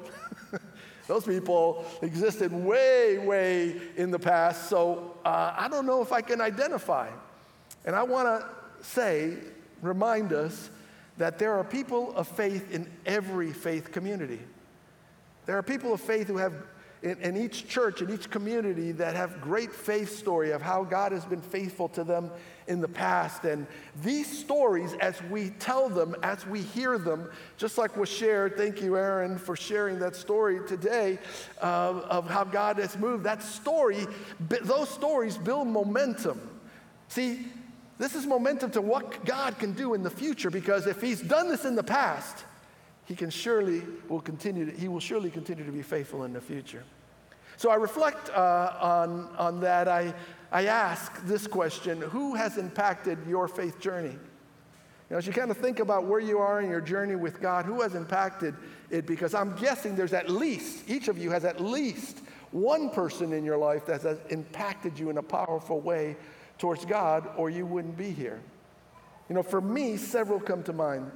Those 1.08 1.26
people 1.26 1.86
existed 2.04 2.54
way, 2.54 3.18
way 3.18 3.82
in 3.98 4.12
the 4.12 4.20
past, 4.20 4.70
so 4.70 5.18
uh, 5.26 5.56
I 5.58 5.68
don't 5.68 5.88
know 5.88 6.04
if 6.04 6.12
I 6.12 6.22
can 6.22 6.40
identify. 6.40 7.10
And 7.84 7.96
I 7.96 8.04
want 8.04 8.28
to 8.28 8.86
say, 8.86 9.38
remind 9.82 10.34
us 10.34 10.70
that 11.18 11.40
there 11.40 11.54
are 11.54 11.64
people 11.64 12.16
of 12.16 12.28
faith 12.28 12.72
in 12.72 12.88
every 13.08 13.52
faith 13.52 13.92
community. 13.92 14.40
There 15.48 15.58
are 15.58 15.64
people 15.64 15.94
of 15.94 16.00
faith 16.00 16.28
who 16.28 16.38
have 16.38 16.54
in, 17.02 17.18
in, 17.20 17.38
each 17.38 17.68
church, 17.68 18.02
in 18.02 18.12
each 18.12 18.30
community 18.30 18.92
that 18.92 19.16
have 19.16 19.42
great 19.42 19.72
faith 19.72 20.18
story 20.18 20.52
of 20.52 20.62
how 20.62 20.84
God 20.84 21.12
has 21.12 21.26
been 21.26 21.42
faithful 21.42 21.90
to 21.90 22.04
them 22.04 22.30
in 22.68 22.80
the 22.80 22.88
past. 22.88 23.44
And 23.44 23.66
these 24.04 24.28
stories, 24.28 24.94
as 25.00 25.22
we 25.24 25.50
tell 25.60 25.90
them, 25.90 26.16
as 26.22 26.46
we 26.46 26.62
hear 26.62 26.98
them, 26.98 27.30
just 27.58 27.78
like 27.78 27.98
was 27.98 28.10
shared, 28.10 28.56
thank 28.56 28.82
you, 28.82 28.98
Aaron, 28.98 29.38
for 29.40 29.56
sharing 29.56 30.00
that 30.00 30.16
story 30.16 30.60
today 30.68 31.18
uh, 31.62 32.02
of 32.10 32.30
how 32.30 32.44
God 32.44 32.78
has 32.78 32.98
moved. 32.98 33.24
That 33.24 33.42
story, 33.42 34.06
those 34.40 34.90
stories 34.90 35.38
build 35.38 35.68
momentum. 35.68 36.40
See, 37.08 37.46
this 37.98 38.16
is 38.16 38.26
momentum 38.26 38.72
to 38.72 38.82
what 38.82 39.26
God 39.26 39.58
can 39.60 39.74
do 39.74 39.94
in 39.94 40.04
the 40.04 40.10
future 40.10 40.50
because 40.50 40.88
if 40.88 41.02
He's 41.02 41.22
done 41.22 41.50
this 41.50 41.66
in 41.66 41.76
the 41.76 41.84
past, 41.84 42.46
he 43.06 43.16
can 43.16 43.30
surely 43.30 43.84
will 44.08 44.22
continue 44.22 44.66
to, 44.66 44.72
he 44.72 44.88
will 44.88 45.00
surely 45.00 45.30
continue 45.30 45.66
to 45.66 45.72
be 45.72 45.82
faithful 45.82 46.24
in 46.24 46.34
the 46.34 46.42
future. 46.42 46.84
So 47.58 47.70
I 47.70 47.76
reflect 47.76 48.30
uh, 48.30 48.74
on, 48.82 49.30
on 49.38 49.60
that. 49.62 49.88
I, 49.88 50.14
I 50.52 50.66
ask 50.66 51.24
this 51.26 51.48
question 51.48 52.02
Who 52.02 52.36
has 52.36 52.58
impacted 52.58 53.20
your 53.28 53.48
faith 53.48 53.80
journey? 53.80 54.10
You 54.14 55.16
know, 55.16 55.18
as 55.18 55.28
you 55.28 55.34
kind 55.34 55.52
of 55.52 55.58
think 55.58 55.80
about 55.80 56.06
where 56.06 56.22
you 56.22 56.40
are 56.40 56.62
in 56.62 56.70
your 56.70 56.82
journey 56.82 57.16
with 57.16 57.42
God, 57.42 57.66
who 57.66 57.82
has 57.82 57.96
impacted 57.96 58.56
it? 58.90 59.06
Because 59.06 59.34
I'm 59.34 59.56
guessing 59.58 59.96
there's 59.96 60.14
at 60.14 60.30
least, 60.30 60.90
each 60.90 61.10
of 61.10 61.18
you 61.18 61.32
has 61.32 61.44
at 61.44 61.60
least 61.60 62.20
one 62.52 62.90
person 62.90 63.34
in 63.34 63.44
your 63.44 63.58
life 63.58 63.86
that 63.86 64.04
has 64.04 64.20
impacted 64.30 64.98
you 64.98 65.10
in 65.10 65.18
a 65.18 65.24
powerful 65.24 65.82
way 65.82 66.16
towards 66.58 66.86
God, 66.86 67.28
or 67.38 67.50
you 67.50 67.66
wouldn't 67.66 67.98
be 67.98 68.12
here. 68.12 68.40
You 69.30 69.36
know, 69.36 69.44
for 69.44 69.62
me, 69.62 69.98
several 69.98 70.40
come 70.40 70.64
to 70.64 70.74
mind. 70.74 71.12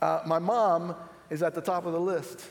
Uh, 0.00 0.20
my 0.26 0.38
mom 0.38 0.94
is 1.30 1.42
at 1.42 1.54
the 1.54 1.60
top 1.60 1.86
of 1.86 1.92
the 1.92 2.00
list. 2.00 2.50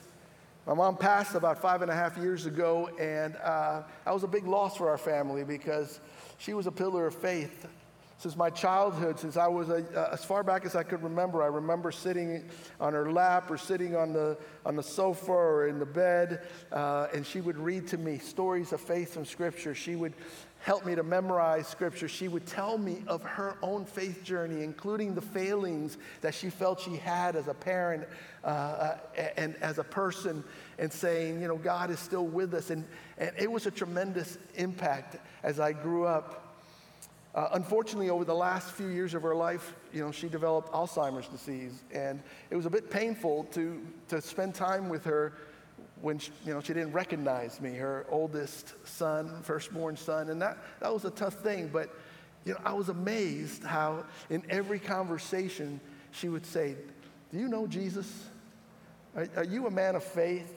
My 0.66 0.74
mom 0.74 0.98
passed 0.98 1.36
about 1.36 1.62
five 1.62 1.82
and 1.82 1.90
a 1.90 1.96
half 1.96 2.18
years 2.18 2.46
ago, 2.46 2.90
and 3.00 3.38
uh, 3.38 3.84
that 4.04 4.14
was 4.14 4.24
a 4.24 4.28
big 4.28 4.46
loss 4.46 4.76
for 4.76 4.90
our 4.90 4.98
family 4.98 5.44
because 5.44 6.02
she 6.38 6.54
was 6.54 6.68
a 6.68 6.72
pillar 6.72 7.08
of 7.08 7.16
faith 7.16 7.68
since 8.20 8.36
my 8.36 8.50
childhood, 8.50 9.20
since 9.20 9.38
I 9.38 9.48
was 9.48 9.70
a, 9.70 9.86
uh, 9.96 10.10
as 10.12 10.26
far 10.26 10.44
back 10.44 10.66
as 10.66 10.76
I 10.76 10.82
could 10.82 11.04
remember, 11.04 11.44
I 11.44 11.48
remember 11.48 11.92
sitting 11.92 12.50
on 12.82 12.94
her 12.94 13.12
lap 13.12 13.52
or 13.52 13.60
sitting 13.60 13.96
on 13.96 14.12
the, 14.12 14.38
on 14.66 14.76
the 14.76 14.82
sofa 14.82 15.32
or 15.32 15.68
in 15.68 15.78
the 15.78 15.86
bed, 15.86 16.48
uh, 16.72 17.08
and 17.14 17.24
she 17.26 17.42
would 17.42 17.60
read 17.60 17.88
to 17.90 17.98
me 17.98 18.18
stories 18.18 18.74
of 18.74 18.82
faith 18.82 19.14
from 19.14 19.24
Scripture. 19.24 19.76
She 19.76 19.96
would 19.96 20.14
help 20.68 20.86
me 20.86 20.94
to 20.96 21.02
memorize 21.02 21.66
Scripture. 21.66 22.10
She 22.10 22.28
would 22.28 22.46
tell 22.46 22.78
me 22.78 23.02
of 23.08 23.24
her 23.24 23.56
own 23.62 23.86
faith 23.86 24.22
journey, 24.22 24.66
including 24.66 25.16
the 25.16 25.22
failings 25.22 25.98
that 26.20 26.36
she 26.36 26.50
felt 26.50 26.82
she 26.82 26.98
had 26.98 27.38
as 27.38 27.48
a 27.48 27.54
parent 27.54 28.06
uh 28.44 28.96
and 29.38 29.56
as 29.62 29.78
a 29.78 29.84
person, 29.86 30.44
and 30.78 30.92
saying, 30.92 31.42
you 31.42 31.48
know, 31.48 31.56
God 31.56 31.90
is 31.90 32.00
still 32.00 32.26
with 32.26 32.54
us. 32.54 32.70
And, 32.70 32.84
and 33.18 33.32
it 33.40 33.50
was 33.50 33.66
a 33.66 33.72
tremendous 33.72 34.38
impact 34.56 35.16
as 35.42 35.58
I 35.62 35.72
grew 35.72 36.06
up. 36.06 36.58
Uh, 37.34 37.48
unfortunately, 37.54 38.10
over 38.10 38.26
the 38.26 38.36
last 38.36 38.72
few 38.72 38.88
years 38.88 39.14
of 39.14 39.22
her 39.22 39.36
life, 39.36 39.74
you 39.94 40.04
know, 40.04 40.12
she 40.12 40.28
developed 40.28 40.74
Alzheimer's 40.74 41.30
disease, 41.30 41.82
and 41.94 42.22
it 42.50 42.58
was 42.58 42.66
a 42.66 42.70
bit 42.70 42.90
painful 42.90 43.46
to, 43.54 43.82
to 44.10 44.22
spend 44.22 44.54
time 44.54 44.90
with 44.90 45.06
her 45.06 45.32
when 46.02 46.20
she, 46.20 46.32
you 46.46 46.54
know, 46.54 46.62
she 46.62 46.74
didn't 46.74 46.92
recognize 46.92 47.60
me, 47.60 47.74
her 47.76 48.06
oldest 48.10 48.74
son, 48.86 49.42
firstborn 49.42 49.98
son, 49.98 50.30
and 50.30 50.42
that, 50.42 50.58
that 50.80 50.94
was 50.94 51.06
a 51.06 51.10
tough 51.12 51.36
thing. 51.36 51.70
But 51.72 51.94
you 52.46 52.54
know, 52.54 52.60
I 52.64 52.74
was 52.74 52.90
amazed 52.90 53.64
how 53.64 54.06
in 54.30 54.44
every 54.50 54.80
conversation 54.80 55.80
she 56.12 56.30
would 56.30 56.46
say, 56.46 56.76
"Do 57.32 57.38
you 57.38 57.48
know 57.48 57.68
Jesus? 57.68 58.12
Are, 59.16 59.28
are 59.38 59.44
you 59.44 59.68
a 59.68 59.72
man 59.72 59.96
of 59.96 60.04
faith?" 60.04 60.54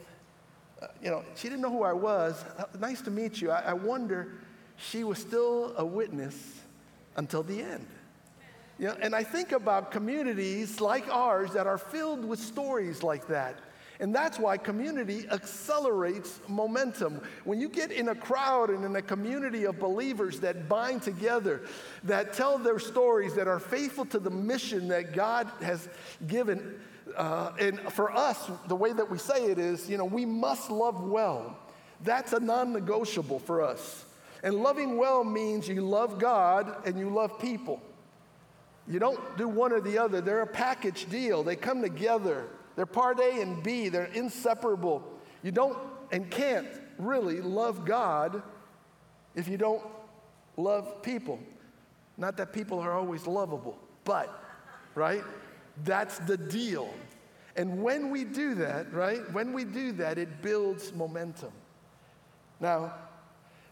Uh, 0.81 0.87
you 1.03 1.11
know, 1.11 1.23
she 1.35 1.47
didn't 1.49 1.61
know 1.61 1.71
who 1.71 1.83
I 1.83 1.93
was. 1.93 2.43
Uh, 2.57 2.65
nice 2.79 3.01
to 3.01 3.11
meet 3.11 3.41
you. 3.41 3.51
I, 3.51 3.61
I 3.67 3.73
wonder 3.73 4.33
she 4.77 5.03
was 5.03 5.19
still 5.19 5.73
a 5.77 5.85
witness 5.85 6.59
until 7.17 7.43
the 7.43 7.61
end. 7.61 7.85
You 8.79 8.87
know, 8.87 8.97
and 8.99 9.13
I 9.13 9.23
think 9.23 9.51
about 9.51 9.91
communities 9.91 10.81
like 10.81 11.07
ours 11.09 11.53
that 11.53 11.67
are 11.67 11.77
filled 11.77 12.25
with 12.25 12.39
stories 12.39 13.03
like 13.03 13.27
that. 13.27 13.59
And 14.01 14.15
that's 14.15 14.39
why 14.39 14.57
community 14.57 15.27
accelerates 15.31 16.39
momentum. 16.47 17.21
When 17.45 17.61
you 17.61 17.69
get 17.69 17.91
in 17.91 18.09
a 18.09 18.15
crowd 18.15 18.71
and 18.71 18.83
in 18.83 18.95
a 18.95 19.01
community 19.01 19.65
of 19.65 19.79
believers 19.79 20.39
that 20.39 20.67
bind 20.67 21.03
together, 21.03 21.61
that 22.05 22.33
tell 22.33 22.57
their 22.57 22.79
stories, 22.79 23.35
that 23.35 23.47
are 23.47 23.59
faithful 23.59 24.05
to 24.05 24.17
the 24.17 24.31
mission 24.31 24.87
that 24.87 25.13
God 25.13 25.51
has 25.61 25.87
given, 26.25 26.79
uh, 27.15 27.51
and 27.59 27.79
for 27.91 28.11
us, 28.11 28.49
the 28.67 28.75
way 28.75 28.91
that 28.91 29.07
we 29.07 29.19
say 29.19 29.45
it 29.45 29.59
is, 29.59 29.87
you 29.87 29.97
know, 29.97 30.05
we 30.05 30.25
must 30.25 30.71
love 30.71 31.03
well. 31.03 31.55
That's 32.03 32.33
a 32.33 32.39
non 32.39 32.73
negotiable 32.73 33.37
for 33.37 33.61
us. 33.61 34.05
And 34.41 34.55
loving 34.55 34.97
well 34.97 35.23
means 35.23 35.67
you 35.67 35.81
love 35.81 36.17
God 36.17 36.87
and 36.87 36.97
you 36.97 37.11
love 37.11 37.39
people. 37.39 37.79
You 38.87 38.97
don't 38.97 39.37
do 39.37 39.47
one 39.47 39.71
or 39.71 39.79
the 39.79 39.99
other, 39.99 40.21
they're 40.21 40.41
a 40.41 40.47
package 40.47 41.07
deal. 41.07 41.43
They 41.43 41.55
come 41.55 41.83
together. 41.83 42.47
They're 42.75 42.85
part 42.85 43.19
A 43.19 43.41
and 43.41 43.61
B, 43.61 43.89
they're 43.89 44.05
inseparable. 44.05 45.03
You 45.43 45.51
don't 45.51 45.77
and 46.11 46.29
can't 46.29 46.67
really 46.97 47.41
love 47.41 47.85
God 47.85 48.43
if 49.35 49.47
you 49.47 49.57
don't 49.57 49.83
love 50.57 51.01
people. 51.01 51.39
Not 52.17 52.37
that 52.37 52.53
people 52.53 52.79
are 52.79 52.93
always 52.93 53.25
lovable, 53.25 53.77
but, 54.03 54.29
right? 54.95 55.23
That's 55.83 56.19
the 56.19 56.37
deal. 56.37 56.93
And 57.55 57.81
when 57.81 58.11
we 58.11 58.23
do 58.23 58.55
that, 58.55 58.93
right, 58.93 59.19
when 59.33 59.53
we 59.53 59.63
do 59.63 59.91
that, 59.93 60.17
it 60.17 60.41
builds 60.41 60.93
momentum. 60.93 61.51
Now, 62.59 62.93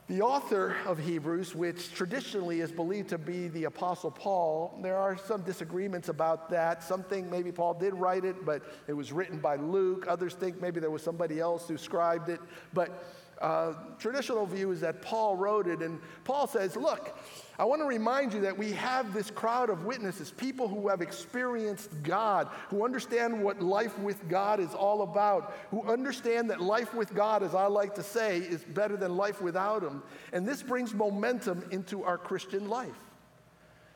the 0.10 0.24
author 0.24 0.76
of 0.88 0.98
Hebrews, 0.98 1.54
which 1.54 1.94
traditionally 1.94 2.62
is 2.62 2.72
believed 2.72 3.10
to 3.10 3.20
be 3.20 3.48
the 3.48 3.66
Apostle 3.66 4.10
Paul, 4.10 4.76
there 4.82 4.98
are 4.98 5.16
some 5.16 5.44
disagreements 5.44 6.10
about 6.10 6.50
that. 6.50 6.84
Some 6.84 7.04
think 7.04 7.30
maybe 7.30 7.52
Paul 7.52 7.76
did 7.76 7.94
write 7.94 8.26
it, 8.26 8.44
but 8.44 8.64
it 8.88 8.94
was 8.94 9.12
written 9.12 9.38
by 9.38 9.56
Luke. 9.58 10.08
Others 10.08 10.34
think 10.34 10.60
maybe 10.60 10.80
there 10.80 10.90
was 10.90 11.04
somebody 11.04 11.40
else 11.40 11.68
who 11.68 11.78
scribed 11.78 12.28
it. 12.30 12.40
But 12.74 13.04
uh, 13.42 13.74
traditional 13.98 14.46
view 14.46 14.72
is 14.72 14.82
that 14.82 15.02
Paul 15.02 15.36
wrote 15.36 15.68
it, 15.68 15.82
and 15.82 16.00
Paul 16.26 16.48
says, 16.48 16.76
Look, 16.76 17.18
I 17.58 17.64
want 17.64 17.82
to 17.82 17.86
remind 17.86 18.34
you 18.34 18.42
that 18.42 18.58
we 18.58 18.72
have 18.74 19.14
this 19.14 19.32
crowd 19.32 19.70
of 19.70 19.86
witnesses, 19.86 20.32
people 20.32 20.68
who 20.68 20.90
have 20.90 21.02
experienced 21.02 21.90
God, 22.04 22.50
who 22.70 22.84
understand 22.84 23.42
what 23.42 23.62
life 23.62 23.98
with 24.00 24.28
God 24.28 24.60
is 24.60 24.74
all 24.74 25.04
about, 25.04 25.56
who 25.72 25.84
understand 25.84 26.50
that 26.50 26.62
life 26.62 26.94
with 26.94 27.14
God, 27.16 27.42
as 27.42 27.56
I 27.56 27.68
like 27.68 27.96
to 27.96 28.04
say, 28.04 28.40
is 28.40 28.64
better 28.64 28.98
than 28.98 29.16
life 29.16 29.42
without 29.42 29.84
Him. 29.84 30.04
And 30.34 30.46
this 30.46 30.62
brings 30.62 30.94
momentum 30.94 31.64
into 31.72 32.04
our 32.04 32.18
Christian 32.18 32.70
life. 32.70 32.90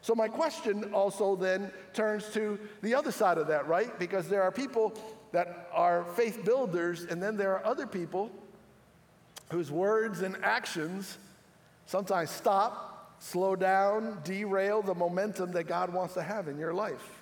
So, 0.01 0.15
my 0.15 0.27
question 0.27 0.93
also 0.93 1.35
then 1.35 1.71
turns 1.93 2.29
to 2.33 2.59
the 2.81 2.95
other 2.95 3.11
side 3.11 3.37
of 3.37 3.47
that, 3.47 3.67
right? 3.67 3.97
Because 3.99 4.27
there 4.27 4.43
are 4.43 4.51
people 4.51 4.93
that 5.31 5.69
are 5.73 6.05
faith 6.15 6.45
builders, 6.45 7.05
and 7.05 7.23
then 7.23 7.35
there 7.37 7.53
are 7.57 7.65
other 7.65 7.87
people 7.87 8.29
whose 9.53 9.71
words 9.71 10.21
and 10.21 10.35
actions 10.43 11.17
sometimes 11.85 12.31
stop, 12.31 13.15
slow 13.19 13.55
down, 13.55 14.19
derail 14.23 14.81
the 14.81 14.95
momentum 14.95 15.51
that 15.51 15.65
God 15.65 15.93
wants 15.93 16.15
to 16.15 16.23
have 16.23 16.47
in 16.47 16.57
your 16.57 16.73
life. 16.73 17.21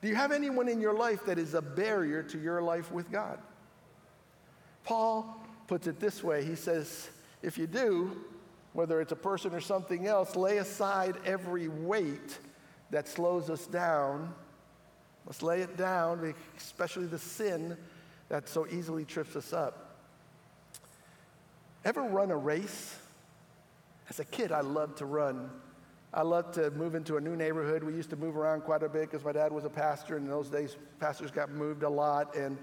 Do 0.00 0.08
you 0.08 0.14
have 0.14 0.32
anyone 0.32 0.68
in 0.68 0.80
your 0.80 0.94
life 0.94 1.26
that 1.26 1.38
is 1.38 1.52
a 1.52 1.60
barrier 1.60 2.22
to 2.22 2.38
your 2.38 2.62
life 2.62 2.90
with 2.90 3.12
God? 3.12 3.38
Paul 4.82 5.44
puts 5.66 5.86
it 5.86 6.00
this 6.00 6.24
way 6.24 6.42
He 6.42 6.54
says, 6.54 7.10
if 7.42 7.58
you 7.58 7.66
do, 7.66 8.16
whether 8.72 9.00
it's 9.00 9.12
a 9.12 9.16
person 9.16 9.54
or 9.54 9.60
something 9.60 10.06
else, 10.06 10.36
lay 10.36 10.56
aside 10.56 11.16
every 11.26 11.68
weight 11.68 12.38
that 12.90 13.08
slows 13.08 13.50
us 13.50 13.66
down. 13.66 14.34
Let's 15.26 15.42
lay 15.42 15.60
it 15.60 15.76
down, 15.76 16.34
especially 16.56 17.06
the 17.06 17.18
sin 17.18 17.76
that 18.30 18.48
so 18.48 18.66
easily 18.68 19.04
trips 19.04 19.36
us 19.36 19.52
up. 19.52 19.85
Ever 21.86 22.02
run 22.02 22.32
a 22.32 22.36
race? 22.36 22.98
As 24.10 24.18
a 24.18 24.24
kid, 24.24 24.50
I 24.50 24.60
loved 24.60 24.98
to 24.98 25.06
run. 25.06 25.48
I 26.12 26.22
loved 26.22 26.54
to 26.54 26.72
move 26.72 26.96
into 26.96 27.16
a 27.16 27.20
new 27.20 27.36
neighborhood. 27.36 27.84
We 27.84 27.94
used 27.94 28.10
to 28.10 28.16
move 28.16 28.36
around 28.36 28.62
quite 28.62 28.82
a 28.82 28.88
bit 28.88 29.02
because 29.02 29.24
my 29.24 29.30
dad 29.30 29.52
was 29.52 29.64
a 29.64 29.70
pastor, 29.70 30.16
and 30.16 30.24
in 30.24 30.30
those 30.30 30.50
days, 30.50 30.76
pastors 30.98 31.30
got 31.30 31.48
moved 31.48 31.84
a 31.84 31.88
lot. 31.88 32.34
And, 32.34 32.58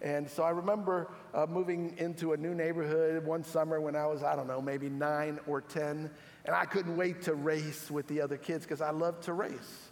and 0.00 0.30
so 0.30 0.44
I 0.44 0.50
remember 0.50 1.10
uh, 1.34 1.44
moving 1.46 1.92
into 1.98 2.34
a 2.34 2.36
new 2.36 2.54
neighborhood 2.54 3.26
one 3.26 3.42
summer 3.42 3.80
when 3.80 3.96
I 3.96 4.06
was, 4.06 4.22
I 4.22 4.36
don't 4.36 4.46
know, 4.46 4.62
maybe 4.62 4.88
nine 4.88 5.40
or 5.48 5.60
10, 5.60 6.08
and 6.44 6.54
I 6.54 6.64
couldn't 6.64 6.96
wait 6.96 7.20
to 7.22 7.34
race 7.34 7.90
with 7.90 8.06
the 8.06 8.20
other 8.20 8.36
kids 8.36 8.64
because 8.64 8.80
I 8.80 8.90
loved 8.90 9.24
to 9.24 9.32
race. 9.32 9.88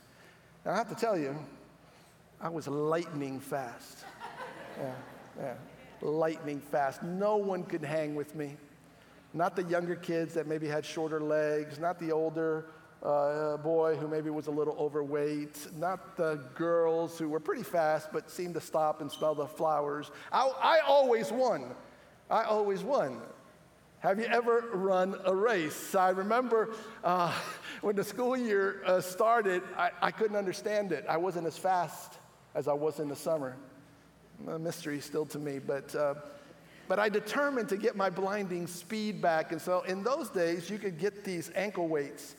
Now, 0.65 0.75
I 0.75 0.77
have 0.77 0.89
to 0.91 0.95
tell 0.95 1.19
you, 1.19 1.37
I 2.41 2.51
was 2.51 2.69
lightning 2.69 3.41
fast. 3.41 4.05
Yeah, 4.79 4.95
yeah, 5.41 5.55
lightning 6.03 6.61
fast. 6.61 7.03
No 7.03 7.37
one 7.37 7.65
could 7.65 7.83
hang 7.83 8.15
with 8.15 8.37
me 8.37 8.57
not 9.37 9.55
the 9.55 9.65
younger 9.65 9.95
kids 9.95 10.35
that 10.35 10.47
maybe 10.47 10.67
had 10.67 10.85
shorter 10.85 11.21
legs, 11.21 11.79
not 11.79 12.01
the 12.01 12.11
older 12.11 12.67
uh, 13.03 13.59
boy 13.59 13.95
who 13.95 14.09
maybe 14.09 14.31
was 14.31 14.47
a 14.47 14.51
little 14.51 14.75
overweight, 14.79 15.69
not 15.79 16.17
the 16.17 16.41
girls 16.55 17.19
who 17.19 17.29
were 17.29 17.39
pretty 17.39 17.63
fast 17.63 18.09
but 18.13 18.31
seemed 18.31 18.55
to 18.55 18.61
stop 18.61 19.03
and 19.03 19.13
smell 19.13 19.35
the 19.35 19.47
flowers. 19.47 20.11
I, 20.33 20.51
I 20.63 20.79
always 20.87 21.31
won. 21.31 21.75
I 22.31 22.45
always 22.45 22.83
won. 22.83 23.21
Have 24.01 24.19
you 24.19 24.27
ever 24.27 24.71
run 24.73 25.17
a 25.25 25.35
race? 25.35 25.95
I 25.95 26.11
remember 26.11 26.75
uh, 27.05 27.33
when 27.83 27.95
the 27.95 28.05
school 28.05 28.37
year 28.37 28.83
uh, 28.87 29.01
started, 29.01 29.63
I, 29.77 29.91
I, 30.01 30.11
couldn't 30.11 30.37
understand 30.37 30.93
it. 30.93 31.05
I 31.09 31.17
wasn't 31.17 31.47
as 31.47 31.59
fast 31.59 32.15
as 32.55 32.69
I 32.69 32.73
was 32.73 33.01
in 33.01 33.09
the 33.09 33.17
summer. 33.17 33.57
A 34.49 34.59
mystery 34.59 35.01
still 35.01 35.27
to 35.27 35.39
me, 35.39 35.59
but 35.59 35.95
uh, 35.95 36.15
but 36.89 36.99
I 36.99 37.09
determined 37.09 37.69
to 37.71 37.77
get 37.77 37.97
my 37.97 38.11
blinding 38.11 38.67
speed 38.67 39.21
back. 39.21 39.53
And 39.53 39.61
so 39.61 39.83
in 39.83 40.03
those 40.03 40.29
days, 40.31 40.71
you 40.71 40.79
could 40.79 40.99
get 40.99 41.25
these 41.25 41.51
ankle 41.55 41.89
weights 41.89 42.37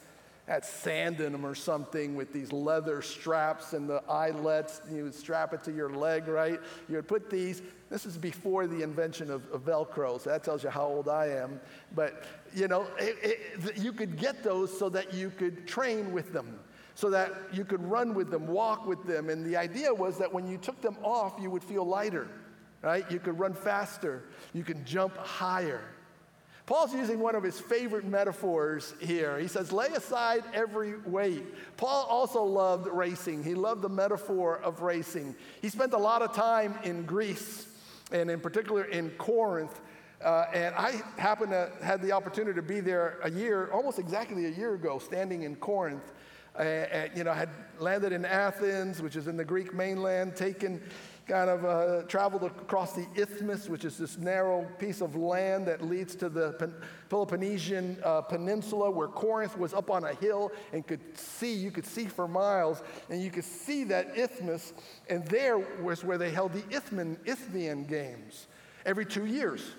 at 0.47 0.63
Sandinam 0.63 1.43
or 1.43 1.53
something 1.53 2.15
with 2.15 2.31
these 2.31 2.53
leather 2.53 3.01
straps 3.01 3.73
and 3.73 3.89
the 3.89 4.01
eyelets. 4.09 4.81
You 4.89 5.03
would 5.03 5.15
strap 5.15 5.53
it 5.53 5.61
to 5.65 5.73
your 5.73 5.89
leg, 5.89 6.29
right? 6.29 6.59
You 6.87 6.95
would 6.95 7.07
put 7.07 7.29
these. 7.29 7.61
This 7.89 8.05
is 8.05 8.17
before 8.17 8.65
the 8.65 8.81
invention 8.81 9.29
of, 9.29 9.45
of 9.51 9.65
Velcro, 9.65 10.21
so 10.21 10.29
that 10.29 10.45
tells 10.45 10.63
you 10.63 10.69
how 10.69 10.85
old 10.85 11.09
I 11.09 11.27
am. 11.27 11.59
But, 11.93 12.23
you 12.55 12.69
know, 12.69 12.87
it, 12.97 13.17
it, 13.21 13.77
you 13.77 13.91
could 13.91 14.17
get 14.17 14.41
those 14.41 14.77
so 14.77 14.87
that 14.89 15.13
you 15.13 15.31
could 15.31 15.67
train 15.67 16.13
with 16.13 16.31
them. 16.31 16.59
so 16.97 17.11
that 17.11 17.31
you 17.53 17.63
could 17.63 17.83
run 17.87 18.15
with 18.15 18.31
them, 18.31 18.47
walk 18.47 18.87
with 18.87 19.05
them. 19.05 19.29
And 19.29 19.45
the 19.45 19.55
idea 19.55 19.93
was 19.93 20.17
that 20.17 20.33
when 20.33 20.47
you 20.47 20.57
took 20.57 20.81
them 20.81 20.97
off, 21.03 21.35
you 21.39 21.51
would 21.51 21.63
feel 21.63 21.85
lighter, 21.85 22.27
right? 22.81 23.09
You 23.11 23.19
could 23.19 23.39
run 23.39 23.53
faster, 23.53 24.23
you 24.53 24.63
can 24.63 24.85
jump 24.85 25.17
higher. 25.17 25.81
Paul's 26.67 26.93
using 26.93 27.19
one 27.19 27.33
of 27.33 27.43
his 27.43 27.57
favorite 27.57 28.03
metaphors 28.03 28.93
here. 28.99 29.39
He 29.39 29.47
says, 29.47 29.71
lay 29.71 29.87
aside 29.87 30.43
every 30.53 30.97
weight. 31.05 31.45
Paul 31.77 32.05
also 32.09 32.43
loved 32.43 32.87
racing. 32.87 33.41
He 33.41 33.55
loved 33.55 33.81
the 33.81 33.89
metaphor 33.89 34.59
of 34.59 34.81
racing. 34.81 35.33
He 35.61 35.69
spent 35.69 35.93
a 35.93 35.97
lot 35.97 36.21
of 36.21 36.35
time 36.35 36.77
in 36.83 37.05
Greece, 37.05 37.67
and 38.11 38.29
in 38.29 38.41
particular 38.41 38.83
in 38.83 39.11
Corinth. 39.11 39.79
Uh, 40.21 40.45
and 40.53 40.75
I 40.75 41.01
happened 41.17 41.51
to 41.51 41.71
had 41.81 42.01
the 42.01 42.11
opportunity 42.11 42.55
to 42.55 42.61
be 42.61 42.81
there 42.81 43.19
a 43.23 43.31
year, 43.31 43.69
almost 43.71 43.97
exactly 43.97 44.45
a 44.47 44.49
year 44.49 44.73
ago, 44.73 44.99
standing 44.99 45.43
in 45.43 45.55
Corinth. 45.55 46.11
Uh, 46.57 46.61
uh, 46.61 47.07
you 47.15 47.23
know, 47.23 47.31
I 47.31 47.35
had 47.35 47.49
landed 47.79 48.11
in 48.11 48.25
Athens, 48.25 49.01
which 49.01 49.15
is 49.15 49.27
in 49.27 49.37
the 49.37 49.45
Greek 49.45 49.73
mainland, 49.73 50.35
taken 50.35 50.81
kind 51.27 51.49
of 51.49 51.65
uh, 51.65 52.03
traveled 52.03 52.43
across 52.43 52.93
the 52.93 53.05
isthmus, 53.15 53.67
which 53.67 53.83
is 53.83 53.97
this 53.97 54.17
narrow 54.17 54.65
piece 54.79 55.01
of 55.01 55.15
land 55.15 55.67
that 55.67 55.81
leads 55.81 56.15
to 56.15 56.29
the 56.29 56.71
Peloponnesian 57.09 57.97
uh, 58.03 58.21
Peninsula, 58.21 58.89
where 58.89 59.07
Corinth 59.09 59.57
was 59.57 59.73
up 59.73 59.91
on 59.91 60.05
a 60.05 60.13
hill 60.15 60.51
and 60.71 60.87
could 60.87 61.17
see, 61.17 61.53
you 61.53 61.69
could 61.69 61.85
see 61.85 62.05
for 62.05 62.27
miles, 62.27 62.81
and 63.09 63.21
you 63.21 63.29
could 63.29 63.43
see 63.43 63.83
that 63.85 64.17
isthmus, 64.17 64.73
and 65.09 65.25
there 65.27 65.57
was 65.81 66.03
where 66.03 66.17
they 66.17 66.31
held 66.31 66.53
the 66.53 66.63
Isthmian, 66.75 67.17
Isthmian 67.25 67.85
Games 67.85 68.47
every 68.85 69.05
two 69.05 69.25
years. 69.25 69.71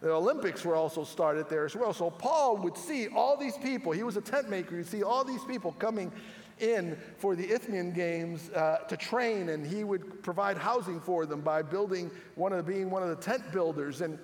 The 0.00 0.10
Olympics 0.10 0.64
were 0.64 0.74
also 0.74 1.04
started 1.04 1.48
there 1.48 1.64
as 1.64 1.76
well. 1.76 1.92
So 1.92 2.10
Paul 2.10 2.56
would 2.58 2.76
see 2.76 3.06
all 3.06 3.36
these 3.36 3.56
people. 3.58 3.92
He 3.92 4.02
was 4.02 4.16
a 4.16 4.20
tent 4.20 4.50
maker. 4.50 4.76
He'd 4.76 4.86
see 4.86 5.04
all 5.04 5.22
these 5.22 5.44
people 5.44 5.70
coming 5.78 6.10
in 6.60 6.96
for 7.18 7.34
the 7.34 7.44
Isthmian 7.44 7.92
Games 7.92 8.50
uh, 8.50 8.78
to 8.88 8.96
train, 8.96 9.48
and 9.48 9.66
he 9.66 9.84
would 9.84 10.22
provide 10.22 10.56
housing 10.56 11.00
for 11.00 11.26
them 11.26 11.40
by 11.40 11.62
building 11.62 12.10
one 12.34 12.52
of 12.52 12.64
the, 12.64 12.72
being 12.72 12.90
one 12.90 13.02
of 13.02 13.08
the 13.08 13.16
tent 13.16 13.50
builders. 13.52 14.00
And 14.00 14.18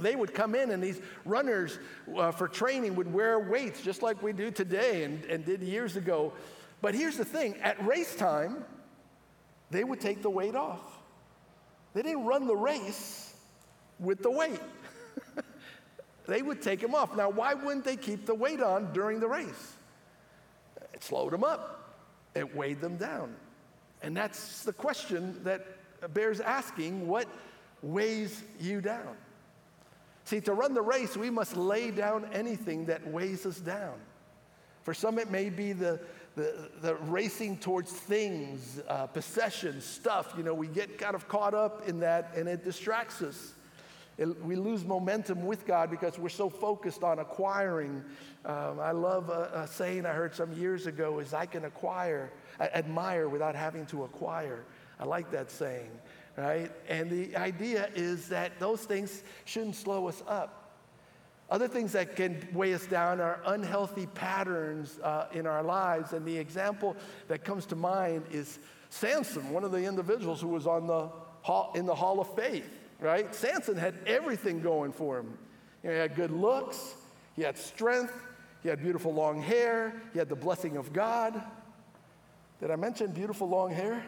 they 0.00 0.16
would 0.16 0.34
come 0.34 0.54
in, 0.54 0.70
and 0.70 0.82
these 0.82 1.00
runners 1.24 1.78
uh, 2.16 2.32
for 2.32 2.48
training 2.48 2.96
would 2.96 3.12
wear 3.12 3.38
weights 3.38 3.82
just 3.82 4.02
like 4.02 4.22
we 4.22 4.32
do 4.32 4.50
today 4.50 5.04
and, 5.04 5.24
and 5.26 5.44
did 5.44 5.62
years 5.62 5.96
ago. 5.96 6.32
But 6.80 6.94
here's 6.94 7.16
the 7.16 7.24
thing 7.24 7.56
at 7.62 7.84
race 7.84 8.14
time, 8.16 8.64
they 9.70 9.84
would 9.84 10.00
take 10.00 10.22
the 10.22 10.30
weight 10.30 10.54
off. 10.54 10.80
They 11.94 12.02
didn't 12.02 12.24
run 12.24 12.46
the 12.46 12.56
race 12.56 13.34
with 13.98 14.22
the 14.22 14.30
weight. 14.30 14.60
they 16.26 16.42
would 16.42 16.62
take 16.62 16.80
them 16.80 16.94
off. 16.94 17.16
Now, 17.16 17.30
why 17.30 17.54
wouldn't 17.54 17.84
they 17.84 17.96
keep 17.96 18.26
the 18.26 18.34
weight 18.34 18.62
on 18.62 18.92
during 18.92 19.20
the 19.20 19.28
race? 19.28 19.74
Slowed 21.02 21.32
them 21.32 21.42
up, 21.42 21.96
it 22.36 22.54
weighed 22.54 22.80
them 22.80 22.96
down. 22.96 23.34
And 24.02 24.16
that's 24.16 24.62
the 24.62 24.72
question 24.72 25.42
that 25.42 25.66
bears 26.14 26.40
asking 26.40 27.08
what 27.08 27.26
weighs 27.82 28.44
you 28.60 28.80
down? 28.80 29.16
See, 30.24 30.40
to 30.42 30.54
run 30.54 30.74
the 30.74 30.82
race, 30.82 31.16
we 31.16 31.28
must 31.28 31.56
lay 31.56 31.90
down 31.90 32.28
anything 32.32 32.86
that 32.86 33.04
weighs 33.08 33.44
us 33.46 33.58
down. 33.58 33.94
For 34.82 34.94
some, 34.94 35.18
it 35.18 35.28
may 35.28 35.50
be 35.50 35.72
the, 35.72 35.98
the, 36.36 36.70
the 36.80 36.94
racing 36.94 37.58
towards 37.58 37.90
things, 37.90 38.80
uh, 38.86 39.08
possessions, 39.08 39.84
stuff. 39.84 40.32
You 40.36 40.44
know, 40.44 40.54
we 40.54 40.68
get 40.68 40.98
kind 40.98 41.16
of 41.16 41.26
caught 41.26 41.54
up 41.54 41.88
in 41.88 41.98
that 41.98 42.32
and 42.36 42.48
it 42.48 42.62
distracts 42.62 43.22
us. 43.22 43.54
It, 44.22 44.44
we 44.44 44.54
lose 44.54 44.84
momentum 44.84 45.44
with 45.44 45.66
God 45.66 45.90
because 45.90 46.16
we're 46.16 46.28
so 46.28 46.48
focused 46.48 47.02
on 47.02 47.18
acquiring. 47.18 48.04
Um, 48.44 48.78
I 48.78 48.92
love 48.92 49.30
a, 49.30 49.50
a, 49.52 49.66
saying 49.66 50.06
I 50.06 50.12
heard 50.12 50.32
some 50.32 50.52
years 50.52 50.86
ago 50.86 51.18
is 51.18 51.34
I 51.34 51.44
can 51.44 51.64
acquire, 51.64 52.30
I 52.60 52.68
admire 52.68 53.28
without 53.28 53.56
having 53.56 53.84
to 53.86 54.04
acquire. 54.04 54.64
I 55.00 55.06
like 55.06 55.32
that 55.32 55.50
saying, 55.50 55.90
right? 56.36 56.70
And 56.88 57.10
the 57.10 57.34
idea 57.36 57.90
is 57.96 58.28
that 58.28 58.60
those 58.60 58.82
things 58.84 59.24
shouldn't 59.44 59.74
slow 59.74 60.06
us 60.06 60.22
up. 60.28 60.78
Other 61.50 61.66
things 61.66 61.90
that 61.92 62.14
can 62.14 62.46
weigh 62.52 62.74
us 62.74 62.86
down 62.86 63.20
are 63.20 63.40
unhealthy 63.44 64.06
patterns 64.06 65.00
uh, 65.02 65.26
in 65.32 65.48
our 65.48 65.64
lives. 65.64 66.12
And 66.12 66.24
the 66.24 66.38
example 66.38 66.96
that 67.26 67.44
comes 67.44 67.66
to 67.66 67.76
mind 67.76 68.22
is 68.30 68.60
Samson, 68.88 69.50
one 69.50 69.64
of 69.64 69.72
the 69.72 69.82
individuals 69.82 70.40
who 70.40 70.48
was 70.48 70.68
on 70.68 70.86
the 70.86 71.10
hall, 71.40 71.72
in 71.74 71.86
the 71.86 71.94
Hall 71.94 72.20
of 72.20 72.32
Faith 72.36 72.70
right? 73.02 73.34
Samson 73.34 73.76
had 73.76 73.94
everything 74.06 74.60
going 74.60 74.92
for 74.92 75.18
him. 75.18 75.36
You 75.82 75.90
know, 75.90 75.94
he 75.94 76.00
had 76.00 76.14
good 76.14 76.30
looks, 76.30 76.94
he 77.34 77.42
had 77.42 77.58
strength, 77.58 78.14
he 78.62 78.68
had 78.68 78.80
beautiful 78.80 79.12
long 79.12 79.42
hair, 79.42 79.92
he 80.12 80.18
had 80.18 80.28
the 80.28 80.36
blessing 80.36 80.76
of 80.76 80.92
God. 80.92 81.42
Did 82.60 82.70
I 82.70 82.76
mention 82.76 83.10
beautiful 83.10 83.48
long 83.48 83.72
hair? 83.72 84.04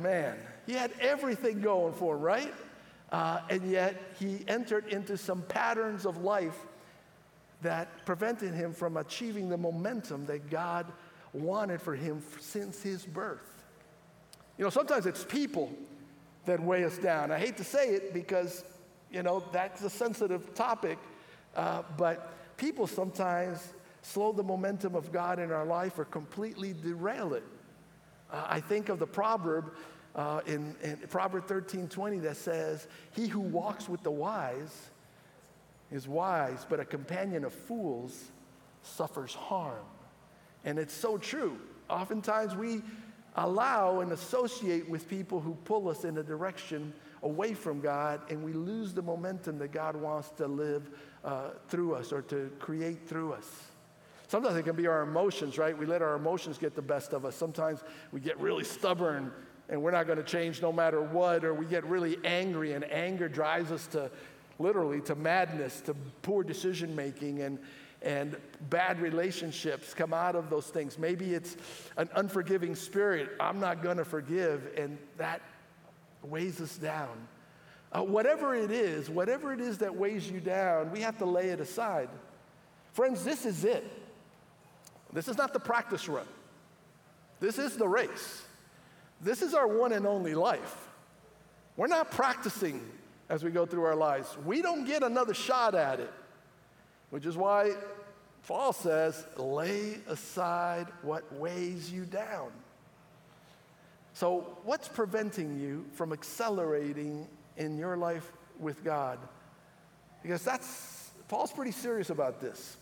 Man, 0.00 0.36
he 0.66 0.72
had 0.72 0.92
everything 1.00 1.60
going 1.60 1.92
for 1.94 2.14
him, 2.14 2.22
right? 2.22 2.54
Uh, 3.10 3.40
and 3.50 3.68
yet 3.70 4.00
he 4.18 4.44
entered 4.48 4.88
into 4.88 5.16
some 5.16 5.42
patterns 5.42 6.06
of 6.06 6.18
life 6.18 6.58
that 7.62 8.04
prevented 8.06 8.54
him 8.54 8.72
from 8.72 8.96
achieving 8.96 9.48
the 9.48 9.56
momentum 9.56 10.26
that 10.26 10.50
God 10.50 10.86
wanted 11.32 11.80
for 11.80 11.94
him 11.94 12.22
since 12.40 12.82
his 12.82 13.04
birth. 13.04 13.64
You 14.58 14.64
know, 14.64 14.70
sometimes 14.70 15.06
it's 15.06 15.24
people 15.24 15.72
that 16.46 16.60
weigh 16.60 16.84
us 16.84 16.98
down. 16.98 17.30
I 17.30 17.38
hate 17.38 17.56
to 17.56 17.64
say 17.64 17.90
it 17.90 18.12
because, 18.12 18.64
you 19.10 19.22
know, 19.22 19.42
that's 19.52 19.82
a 19.82 19.90
sensitive 19.90 20.54
topic, 20.54 20.98
uh, 21.56 21.82
but 21.96 22.56
people 22.56 22.86
sometimes 22.86 23.72
slow 24.02 24.32
the 24.32 24.42
momentum 24.42 24.94
of 24.94 25.12
God 25.12 25.38
in 25.38 25.50
our 25.50 25.64
life 25.64 25.98
or 25.98 26.04
completely 26.04 26.74
derail 26.74 27.34
it. 27.34 27.44
Uh, 28.30 28.44
I 28.48 28.60
think 28.60 28.88
of 28.88 28.98
the 28.98 29.06
proverb 29.06 29.72
uh, 30.14 30.40
in, 30.46 30.76
in 30.82 30.96
Proverb 31.08 31.46
13 31.46 31.88
20 31.88 32.18
that 32.20 32.36
says, 32.36 32.86
He 33.12 33.26
who 33.26 33.40
walks 33.40 33.88
with 33.88 34.02
the 34.02 34.10
wise 34.10 34.90
is 35.90 36.06
wise, 36.06 36.66
but 36.68 36.80
a 36.80 36.84
companion 36.84 37.44
of 37.44 37.52
fools 37.52 38.30
suffers 38.82 39.34
harm. 39.34 39.84
And 40.64 40.78
it's 40.78 40.94
so 40.94 41.18
true. 41.18 41.58
Oftentimes 41.90 42.54
we 42.54 42.82
allow 43.36 44.00
and 44.00 44.12
associate 44.12 44.88
with 44.88 45.08
people 45.08 45.40
who 45.40 45.54
pull 45.64 45.88
us 45.88 46.04
in 46.04 46.18
a 46.18 46.22
direction 46.22 46.92
away 47.22 47.54
from 47.54 47.80
God, 47.80 48.20
and 48.30 48.44
we 48.44 48.52
lose 48.52 48.92
the 48.92 49.02
momentum 49.02 49.58
that 49.58 49.72
God 49.72 49.96
wants 49.96 50.30
to 50.36 50.46
live 50.46 50.90
uh, 51.24 51.50
through 51.68 51.94
us 51.94 52.12
or 52.12 52.22
to 52.22 52.50
create 52.58 53.08
through 53.08 53.32
us. 53.32 53.48
Sometimes 54.28 54.56
it 54.56 54.64
can 54.64 54.76
be 54.76 54.86
our 54.86 55.02
emotions, 55.02 55.58
right? 55.58 55.76
We 55.76 55.86
let 55.86 56.02
our 56.02 56.16
emotions 56.16 56.58
get 56.58 56.74
the 56.74 56.82
best 56.82 57.12
of 57.12 57.24
us. 57.24 57.34
Sometimes 57.34 57.80
we 58.12 58.20
get 58.20 58.38
really 58.40 58.64
stubborn 58.64 59.32
and 59.68 59.82
we're 59.82 59.90
not 59.90 60.06
going 60.06 60.18
to 60.18 60.24
change 60.24 60.60
no 60.60 60.72
matter 60.72 61.00
what, 61.00 61.44
or 61.44 61.54
we 61.54 61.64
get 61.64 61.84
really 61.84 62.18
angry, 62.24 62.72
and 62.72 62.84
anger 62.90 63.28
drives 63.28 63.72
us 63.72 63.86
to 63.88 64.10
literally 64.58 65.00
to 65.00 65.14
madness, 65.14 65.80
to 65.80 65.94
poor 66.22 66.44
decision 66.44 66.94
making. 66.94 67.40
And, 67.40 67.58
and 68.04 68.36
bad 68.68 69.00
relationships 69.00 69.94
come 69.94 70.12
out 70.12 70.36
of 70.36 70.50
those 70.50 70.66
things. 70.66 70.98
Maybe 70.98 71.34
it's 71.34 71.56
an 71.96 72.08
unforgiving 72.14 72.76
spirit. 72.76 73.30
I'm 73.40 73.58
not 73.58 73.82
going 73.82 73.96
to 73.96 74.04
forgive, 74.04 74.70
and 74.76 74.98
that 75.16 75.40
weighs 76.22 76.60
us 76.60 76.76
down. 76.76 77.26
Uh, 77.92 78.02
whatever 78.02 78.54
it 78.54 78.70
is, 78.70 79.08
whatever 79.08 79.52
it 79.52 79.60
is 79.60 79.78
that 79.78 79.94
weighs 79.94 80.30
you 80.30 80.38
down, 80.38 80.92
we 80.92 81.00
have 81.00 81.16
to 81.18 81.24
lay 81.24 81.48
it 81.48 81.60
aside. 81.60 82.10
Friends, 82.92 83.24
this 83.24 83.46
is 83.46 83.64
it. 83.64 83.90
This 85.12 85.26
is 85.26 85.38
not 85.38 85.52
the 85.52 85.60
practice 85.60 86.08
run. 86.08 86.26
This 87.40 87.58
is 87.58 87.76
the 87.76 87.88
race. 87.88 88.42
This 89.20 89.40
is 89.40 89.54
our 89.54 89.66
one 89.66 89.92
and 89.92 90.06
only 90.06 90.34
life. 90.34 90.88
We're 91.76 91.86
not 91.86 92.10
practicing 92.10 92.82
as 93.30 93.42
we 93.42 93.50
go 93.50 93.64
through 93.64 93.84
our 93.84 93.96
lives. 93.96 94.36
We 94.44 94.60
don't 94.60 94.84
get 94.84 95.02
another 95.02 95.32
shot 95.32 95.74
at 95.74 96.00
it 96.00 96.12
which 97.14 97.26
is 97.26 97.36
why 97.36 97.70
Paul 98.48 98.72
says, 98.72 99.24
lay 99.36 99.98
aside 100.08 100.88
what 101.02 101.32
weighs 101.34 101.88
you 101.88 102.06
down. 102.06 102.50
So, 104.14 104.58
what's 104.64 104.88
preventing 104.88 105.60
you 105.60 105.84
from 105.92 106.12
accelerating 106.12 107.28
in 107.56 107.78
your 107.78 107.96
life 107.96 108.32
with 108.58 108.82
God? 108.82 109.20
Because 110.24 110.42
that's, 110.42 111.12
Paul's 111.28 111.52
pretty 111.52 111.70
serious 111.70 112.10
about 112.10 112.40
this. 112.40 112.78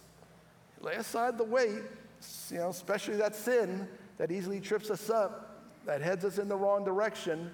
Lay 0.81 0.95
aside 0.95 1.37
the 1.37 1.45
weight, 1.45 1.83
you 2.51 2.57
know, 2.57 2.71
especially 2.71 3.16
that 3.16 3.35
sin 3.35 3.87
that 4.16 4.33
easily 4.33 4.61
trips 4.61 4.88
us 4.88 5.11
up, 5.11 5.66
that 5.85 6.01
heads 6.01 6.25
us 6.25 6.38
in 6.38 6.49
the 6.49 6.57
wrong 6.57 6.87
direction, 6.87 7.51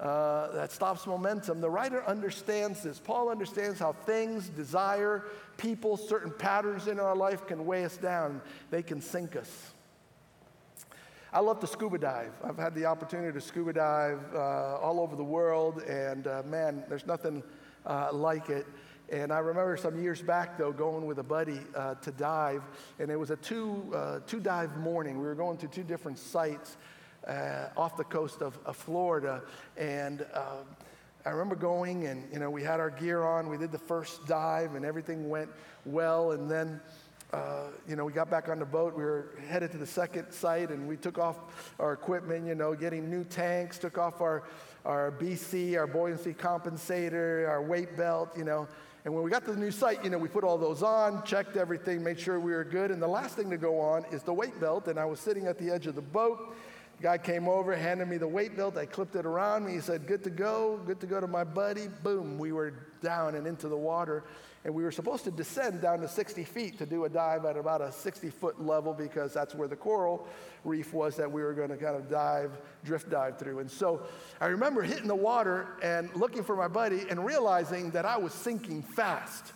uh, 0.00 0.50
that 0.52 0.72
stops 0.72 1.06
momentum. 1.06 1.60
The 1.60 1.68
writer 1.68 2.02
understands 2.06 2.82
this. 2.82 2.98
Paul 2.98 3.28
understands 3.28 3.78
how 3.78 3.92
things, 3.92 4.48
desire, 4.48 5.24
people, 5.58 5.98
certain 5.98 6.32
patterns 6.32 6.88
in 6.88 6.98
our 6.98 7.14
life 7.14 7.46
can 7.46 7.66
weigh 7.66 7.84
us 7.84 7.98
down, 7.98 8.40
they 8.70 8.82
can 8.82 9.00
sink 9.00 9.36
us. 9.36 9.74
I 11.32 11.40
love 11.40 11.60
to 11.60 11.66
scuba 11.66 11.98
dive. 11.98 12.32
I've 12.42 12.56
had 12.56 12.74
the 12.74 12.86
opportunity 12.86 13.32
to 13.32 13.40
scuba 13.40 13.74
dive 13.74 14.20
uh, 14.34 14.78
all 14.78 14.98
over 15.00 15.14
the 15.14 15.24
world, 15.24 15.82
and 15.82 16.26
uh, 16.26 16.42
man, 16.44 16.82
there's 16.88 17.06
nothing 17.06 17.42
uh, 17.86 18.08
like 18.12 18.48
it. 18.48 18.66
And 19.10 19.32
I 19.32 19.38
remember 19.40 19.76
some 19.76 20.00
years 20.00 20.22
back, 20.22 20.56
though, 20.56 20.72
going 20.72 21.06
with 21.06 21.18
a 21.18 21.24
buddy 21.24 21.60
uh, 21.74 21.96
to 21.96 22.10
dive, 22.12 22.62
and 22.98 23.10
it 23.10 23.16
was 23.16 23.30
a 23.30 23.36
two, 23.36 23.92
uh, 23.94 24.20
two 24.26 24.40
dive 24.40 24.76
morning. 24.78 25.18
We 25.18 25.26
were 25.26 25.34
going 25.34 25.58
to 25.58 25.68
two 25.68 25.82
different 25.82 26.18
sites 26.18 26.76
uh, 27.26 27.68
off 27.76 27.96
the 27.96 28.04
coast 28.04 28.42
of, 28.42 28.58
of 28.64 28.76
Florida. 28.76 29.42
And 29.76 30.26
uh, 30.34 30.64
I 31.24 31.30
remember 31.30 31.54
going, 31.54 32.06
and 32.06 32.26
you 32.32 32.38
know, 32.38 32.50
we 32.50 32.62
had 32.62 32.80
our 32.80 32.90
gear 32.90 33.22
on. 33.22 33.48
We 33.48 33.58
did 33.58 33.72
the 33.72 33.78
first 33.78 34.26
dive, 34.26 34.74
and 34.74 34.84
everything 34.84 35.28
went 35.28 35.50
well. 35.84 36.32
And 36.32 36.50
then 36.50 36.80
uh, 37.32 37.68
you 37.86 37.94
know, 37.94 38.04
we 38.04 38.12
got 38.12 38.28
back 38.28 38.48
on 38.48 38.58
the 38.58 38.64
boat. 38.64 38.96
We 38.96 39.04
were 39.04 39.30
headed 39.48 39.70
to 39.72 39.78
the 39.78 39.86
second 39.86 40.32
site, 40.32 40.70
and 40.70 40.88
we 40.88 40.96
took 40.96 41.18
off 41.18 41.36
our 41.78 41.92
equipment. 41.92 42.46
You 42.46 42.54
know, 42.54 42.74
getting 42.74 43.08
new 43.08 43.24
tanks, 43.24 43.78
took 43.78 43.98
off 43.98 44.20
our 44.20 44.42
our 44.84 45.12
BC, 45.12 45.76
our 45.76 45.86
buoyancy 45.86 46.34
compensator, 46.34 47.48
our 47.48 47.62
weight 47.62 47.96
belt. 47.96 48.36
You 48.36 48.44
know, 48.44 48.66
and 49.04 49.14
when 49.14 49.22
we 49.22 49.30
got 49.30 49.44
to 49.44 49.52
the 49.52 49.60
new 49.60 49.70
site, 49.70 50.02
you 50.02 50.10
know, 50.10 50.18
we 50.18 50.28
put 50.28 50.42
all 50.42 50.58
those 50.58 50.82
on, 50.82 51.22
checked 51.24 51.56
everything, 51.56 52.02
made 52.02 52.18
sure 52.18 52.40
we 52.40 52.52
were 52.52 52.64
good. 52.64 52.90
And 52.90 53.00
the 53.00 53.08
last 53.08 53.36
thing 53.36 53.48
to 53.50 53.56
go 53.56 53.78
on 53.78 54.04
is 54.10 54.22
the 54.22 54.34
weight 54.34 54.58
belt. 54.60 54.88
And 54.88 54.98
I 54.98 55.04
was 55.04 55.20
sitting 55.20 55.46
at 55.46 55.56
the 55.56 55.70
edge 55.70 55.86
of 55.86 55.94
the 55.94 56.02
boat. 56.02 56.56
Guy 57.00 57.18
came 57.18 57.48
over, 57.48 57.74
handed 57.74 58.08
me 58.08 58.18
the 58.18 58.28
weight 58.28 58.56
belt. 58.56 58.76
I 58.76 58.86
clipped 58.86 59.16
it 59.16 59.24
around 59.24 59.64
me. 59.64 59.72
He 59.72 59.80
said, 59.80 60.06
"Good 60.06 60.22
to 60.24 60.30
go. 60.30 60.80
Good 60.86 61.00
to 61.00 61.06
go 61.06 61.20
to 61.20 61.26
my 61.26 61.44
buddy." 61.44 61.88
Boom, 62.02 62.38
we 62.38 62.52
were 62.52 62.74
down 63.00 63.34
and 63.34 63.46
into 63.46 63.68
the 63.68 63.76
water 63.76 64.24
and 64.64 64.74
we 64.74 64.82
were 64.82 64.92
supposed 64.92 65.24
to 65.24 65.30
descend 65.30 65.80
down 65.80 66.00
to 66.00 66.08
60 66.08 66.44
feet 66.44 66.78
to 66.78 66.86
do 66.86 67.06
a 67.06 67.08
dive 67.08 67.46
at 67.46 67.56
about 67.56 67.80
a 67.80 67.90
60 67.90 68.28
foot 68.28 68.60
level 68.60 68.92
because 68.92 69.32
that's 69.32 69.54
where 69.54 69.68
the 69.68 69.76
coral 69.76 70.28
reef 70.64 70.92
was 70.92 71.16
that 71.16 71.30
we 71.30 71.42
were 71.42 71.54
going 71.54 71.70
to 71.70 71.78
kind 71.78 71.96
of 71.96 72.10
dive, 72.10 72.52
drift 72.84 73.08
dive 73.08 73.38
through. 73.38 73.60
And 73.60 73.70
so 73.70 74.02
I 74.38 74.46
remember 74.46 74.82
hitting 74.82 75.08
the 75.08 75.14
water 75.14 75.66
and 75.82 76.14
looking 76.14 76.44
for 76.44 76.56
my 76.56 76.68
buddy 76.68 77.06
and 77.08 77.24
realizing 77.24 77.90
that 77.92 78.04
I 78.04 78.18
was 78.18 78.34
sinking 78.34 78.82
fast. 78.82 79.54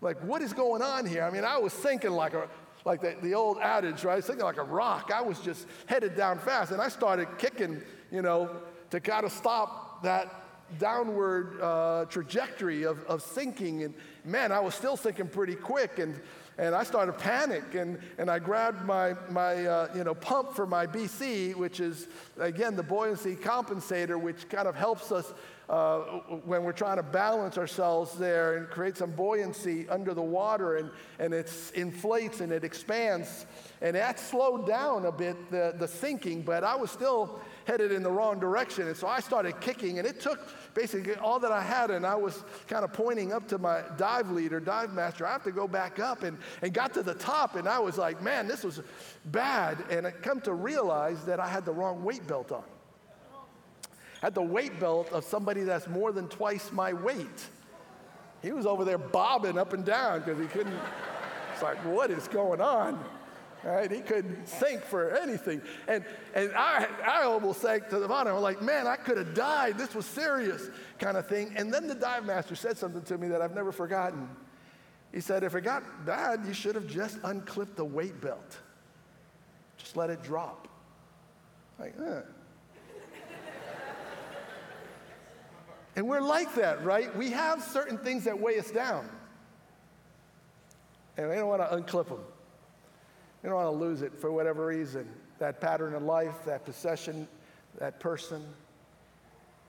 Like, 0.00 0.18
what 0.24 0.42
is 0.42 0.52
going 0.52 0.82
on 0.82 1.06
here? 1.06 1.22
I 1.22 1.30
mean, 1.30 1.44
I 1.44 1.58
was 1.58 1.72
sinking 1.72 2.10
like 2.10 2.34
a, 2.34 2.48
like 2.84 3.00
the, 3.00 3.16
the 3.22 3.34
old 3.34 3.58
adage, 3.58 4.04
right? 4.04 4.22
Sinking 4.22 4.44
like 4.44 4.58
a 4.58 4.62
rock. 4.62 5.10
I 5.14 5.20
was 5.20 5.38
just 5.40 5.66
headed 5.86 6.16
down 6.16 6.38
fast, 6.38 6.72
and 6.72 6.80
I 6.80 6.88
started 6.88 7.28
kicking, 7.38 7.82
you 8.10 8.22
know, 8.22 8.50
to 8.90 9.00
kind 9.00 9.24
of 9.24 9.32
stop 9.32 10.02
that 10.02 10.42
downward 10.78 11.60
uh, 11.60 12.04
trajectory 12.06 12.84
of, 12.84 13.04
of 13.04 13.22
sinking. 13.22 13.82
And 13.84 13.94
man, 14.24 14.52
I 14.52 14.60
was 14.60 14.74
still 14.74 14.96
sinking 14.96 15.28
pretty 15.28 15.54
quick. 15.54 15.98
And, 15.98 16.18
and 16.58 16.74
I 16.74 16.82
started 16.82 17.18
panic 17.18 17.74
and, 17.74 17.98
and 18.18 18.30
I 18.30 18.38
grabbed 18.38 18.84
my, 18.84 19.14
my 19.30 19.66
uh, 19.66 19.88
you 19.94 20.04
know, 20.04 20.14
pump 20.14 20.54
for 20.54 20.66
my 20.66 20.86
BC, 20.86 21.54
which 21.56 21.80
is, 21.80 22.08
again, 22.38 22.76
the 22.76 22.82
buoyancy 22.82 23.34
compensator, 23.34 24.20
which 24.20 24.48
kind 24.48 24.68
of 24.68 24.74
helps 24.74 25.12
us 25.12 25.32
uh, 25.72 26.00
when 26.44 26.64
we're 26.64 26.70
trying 26.70 26.98
to 26.98 27.02
balance 27.02 27.56
ourselves 27.56 28.12
there 28.18 28.58
and 28.58 28.68
create 28.68 28.94
some 28.94 29.10
buoyancy 29.10 29.88
under 29.88 30.12
the 30.12 30.22
water. 30.22 30.76
And, 30.76 30.90
and 31.18 31.32
it 31.32 31.50
inflates 31.74 32.42
and 32.42 32.52
it 32.52 32.62
expands. 32.62 33.46
And 33.80 33.96
that 33.96 34.20
slowed 34.20 34.66
down 34.66 35.06
a 35.06 35.12
bit, 35.12 35.50
the, 35.50 35.74
the 35.78 35.88
sinking, 35.88 36.42
but 36.42 36.62
I 36.62 36.76
was 36.76 36.90
still 36.90 37.40
headed 37.64 37.90
in 37.90 38.02
the 38.02 38.10
wrong 38.10 38.38
direction. 38.38 38.86
And 38.86 38.94
so 38.94 39.06
I 39.06 39.20
started 39.20 39.60
kicking, 39.62 39.98
and 39.98 40.06
it 40.06 40.20
took 40.20 40.46
basically 40.74 41.14
all 41.14 41.40
that 41.40 41.52
I 41.52 41.62
had, 41.62 41.90
and 41.90 42.04
I 42.04 42.16
was 42.16 42.44
kind 42.68 42.84
of 42.84 42.92
pointing 42.92 43.32
up 43.32 43.48
to 43.48 43.56
my 43.56 43.82
dive 43.96 44.30
leader, 44.30 44.60
dive 44.60 44.92
master. 44.92 45.26
I 45.26 45.32
have 45.32 45.44
to 45.44 45.52
go 45.52 45.66
back 45.66 45.98
up 45.98 46.22
and, 46.22 46.36
and 46.60 46.74
got 46.74 46.92
to 46.94 47.02
the 47.02 47.14
top, 47.14 47.56
and 47.56 47.66
I 47.66 47.78
was 47.78 47.96
like, 47.96 48.22
man, 48.22 48.46
this 48.46 48.62
was 48.62 48.82
bad. 49.24 49.82
And 49.88 50.06
I 50.06 50.10
come 50.10 50.42
to 50.42 50.52
realize 50.52 51.24
that 51.24 51.40
I 51.40 51.48
had 51.48 51.64
the 51.64 51.72
wrong 51.72 52.04
weight 52.04 52.26
belt 52.26 52.52
on. 52.52 52.64
Had 54.22 54.36
the 54.36 54.42
weight 54.42 54.78
belt 54.78 55.10
of 55.10 55.24
somebody 55.24 55.62
that's 55.64 55.88
more 55.88 56.12
than 56.12 56.28
twice 56.28 56.70
my 56.70 56.92
weight. 56.92 57.48
He 58.40 58.52
was 58.52 58.66
over 58.66 58.84
there 58.84 58.96
bobbing 58.96 59.58
up 59.58 59.72
and 59.72 59.84
down 59.84 60.20
because 60.20 60.38
he 60.38 60.46
couldn't. 60.46 60.78
It's 61.52 61.60
like, 61.60 61.84
what 61.84 62.12
is 62.12 62.28
going 62.28 62.60
on? 62.60 63.04
Right? 63.64 63.90
He 63.90 63.98
couldn't 63.98 64.46
sink 64.46 64.84
for 64.84 65.16
anything. 65.16 65.60
And, 65.88 66.04
and 66.36 66.52
I, 66.54 66.86
I 67.04 67.24
almost 67.24 67.62
sank 67.62 67.88
to 67.88 67.98
the 67.98 68.06
bottom. 68.06 68.36
I'm 68.36 68.42
like, 68.42 68.62
man, 68.62 68.86
I 68.86 68.94
could 68.94 69.18
have 69.18 69.34
died. 69.34 69.76
This 69.76 69.92
was 69.92 70.06
serious 70.06 70.70
kind 71.00 71.16
of 71.16 71.26
thing. 71.26 71.54
And 71.56 71.74
then 71.74 71.88
the 71.88 71.94
dive 71.96 72.24
master 72.24 72.54
said 72.54 72.78
something 72.78 73.02
to 73.02 73.18
me 73.18 73.26
that 73.26 73.42
I've 73.42 73.56
never 73.56 73.72
forgotten. 73.72 74.28
He 75.12 75.20
said, 75.20 75.42
if 75.42 75.56
it 75.56 75.62
got 75.62 76.06
bad, 76.06 76.46
you 76.46 76.54
should 76.54 76.76
have 76.76 76.86
just 76.86 77.18
unclipped 77.24 77.74
the 77.74 77.84
weight 77.84 78.20
belt. 78.20 78.56
Just 79.78 79.96
let 79.96 80.10
it 80.10 80.22
drop. 80.22 80.68
Like, 81.80 81.94
eh. 81.98 82.20
And 85.94 86.08
we're 86.08 86.20
like 86.20 86.54
that, 86.54 86.84
right? 86.84 87.14
We 87.16 87.30
have 87.30 87.62
certain 87.62 87.98
things 87.98 88.24
that 88.24 88.38
weigh 88.38 88.58
us 88.58 88.70
down. 88.70 89.08
And 91.16 91.28
we 91.28 91.34
don't 91.34 91.48
want 91.48 91.60
to 91.60 91.76
unclip 91.76 92.08
them. 92.08 92.20
We 93.42 93.48
don't 93.48 93.56
want 93.56 93.78
to 93.78 93.84
lose 93.84 94.02
it 94.02 94.14
for 94.18 94.32
whatever 94.32 94.66
reason 94.66 95.08
that 95.38 95.60
pattern 95.60 95.94
of 95.94 96.02
life, 96.04 96.44
that 96.46 96.64
possession, 96.64 97.26
that 97.78 97.98
person. 97.98 98.44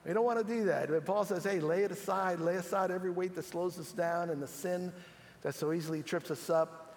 We 0.05 0.13
don't 0.13 0.23
want 0.23 0.37
to 0.39 0.45
do 0.45 0.65
that. 0.65 0.89
But 0.89 1.03
Paul 1.03 1.25
says, 1.25 1.43
hey, 1.43 1.59
lay 1.59 1.83
it 1.83 1.91
aside, 1.91 2.39
lay 2.39 2.55
aside 2.55 2.91
every 2.91 3.09
weight 3.09 3.33
that 3.35 3.45
slows 3.45 3.79
us 3.79 3.91
down 3.91 4.29
and 4.29 4.41
the 4.41 4.47
sin 4.47 4.93
that 5.41 5.55
so 5.55 5.73
easily 5.73 6.03
trips 6.03 6.29
us 6.29 6.49
up. 6.49 6.95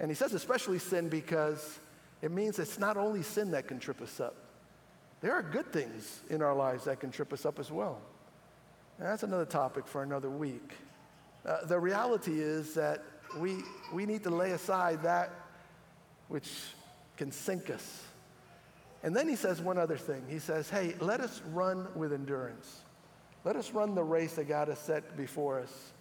And 0.00 0.10
he 0.10 0.14
says, 0.14 0.34
especially 0.34 0.80
sin, 0.80 1.08
because 1.08 1.78
it 2.20 2.32
means 2.32 2.58
it's 2.58 2.78
not 2.78 2.96
only 2.96 3.22
sin 3.22 3.52
that 3.52 3.68
can 3.68 3.78
trip 3.78 4.00
us 4.00 4.18
up, 4.18 4.34
there 5.20 5.32
are 5.32 5.42
good 5.42 5.72
things 5.72 6.20
in 6.28 6.42
our 6.42 6.54
lives 6.54 6.84
that 6.84 6.98
can 7.00 7.10
trip 7.10 7.32
us 7.32 7.46
up 7.46 7.58
as 7.58 7.70
well. 7.70 8.00
That's 8.98 9.22
another 9.22 9.44
topic 9.44 9.86
for 9.86 10.02
another 10.02 10.28
week. 10.28 10.72
Uh, 11.46 11.64
the 11.64 11.78
reality 11.78 12.40
is 12.40 12.74
that 12.74 13.04
we, 13.38 13.58
we 13.92 14.06
need 14.06 14.24
to 14.24 14.30
lay 14.30 14.50
aside 14.52 15.02
that 15.04 15.30
which 16.26 16.50
can 17.16 17.30
sink 17.30 17.70
us. 17.70 18.02
And 19.02 19.14
then 19.14 19.28
he 19.28 19.36
says 19.36 19.60
one 19.60 19.78
other 19.78 19.96
thing. 19.96 20.24
He 20.28 20.40
says, 20.40 20.68
Hey, 20.68 20.94
let 21.00 21.20
us 21.20 21.40
run 21.52 21.86
with 21.94 22.12
endurance. 22.12 22.80
Let 23.44 23.54
us 23.54 23.72
run 23.72 23.94
the 23.94 24.02
race 24.02 24.34
that 24.34 24.48
God 24.48 24.68
has 24.68 24.80
set 24.80 25.16
before 25.16 25.60
us. 25.60 25.92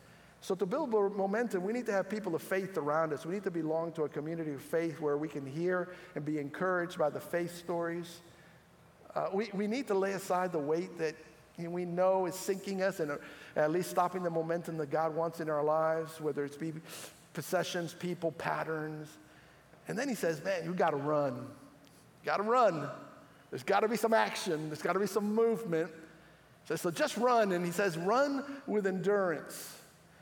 So, 0.41 0.55
to 0.55 0.65
build 0.65 0.91
momentum, 0.91 1.63
we 1.63 1.73
need 1.73 1.86
to 1.88 1.91
have 1.91 2.10
people 2.10 2.36
of 2.36 2.41
faith 2.41 2.77
around 2.77 3.13
us. 3.13 3.25
We 3.25 3.33
need 3.33 3.43
to 3.43 3.51
belong 3.51 3.91
to 3.93 4.03
a 4.03 4.10
community 4.10 4.53
of 4.53 4.62
faith 4.62 4.99
where 4.99 5.17
we 5.17 5.27
can 5.27 5.45
hear 5.45 5.89
and 6.15 6.23
be 6.23 6.39
encouraged 6.39 6.97
by 6.97 7.10
the 7.10 7.19
faith 7.19 7.55
stories. 7.57 8.21
Uh, 9.15 9.29
we, 9.33 9.49
we 9.53 9.67
need 9.67 9.88
to 9.88 9.93
lay 9.93 10.13
aside 10.13 10.51
the 10.51 10.60
weight 10.60 10.97
that 10.99 11.15
we 11.57 11.85
know 11.85 12.25
is 12.27 12.35
sinking 12.35 12.83
us 12.83 12.99
and 12.99 13.11
uh, 13.11 13.17
at 13.55 13.71
least 13.71 13.89
stopping 13.89 14.23
the 14.23 14.29
momentum 14.29 14.77
that 14.77 14.91
God 14.91 15.15
wants 15.15 15.39
in 15.39 15.49
our 15.49 15.63
lives, 15.63 16.21
whether 16.21 16.45
it's 16.45 16.57
be 16.57 16.73
possessions, 17.33 17.93
people, 17.93 18.31
patterns. 18.33 19.09
And 19.87 19.97
then 19.97 20.07
he 20.07 20.15
says, 20.15 20.43
Man, 20.43 20.65
you 20.65 20.73
got 20.73 20.91
to 20.91 20.97
run. 20.97 21.35
You 21.35 22.25
got 22.25 22.37
to 22.37 22.43
run. 22.43 22.87
There's 23.49 23.63
got 23.63 23.79
to 23.79 23.87
be 23.87 23.97
some 23.97 24.13
action, 24.13 24.67
there's 24.67 24.81
got 24.81 24.93
to 24.93 24.99
be 24.99 25.07
some 25.07 25.33
movement. 25.33 25.89
So, 26.65 26.75
so 26.75 26.91
just 26.91 27.15
run. 27.17 27.53
And 27.53 27.65
he 27.65 27.71
says, 27.71 27.97
Run 27.97 28.43
with 28.67 28.85
endurance, 28.85 29.77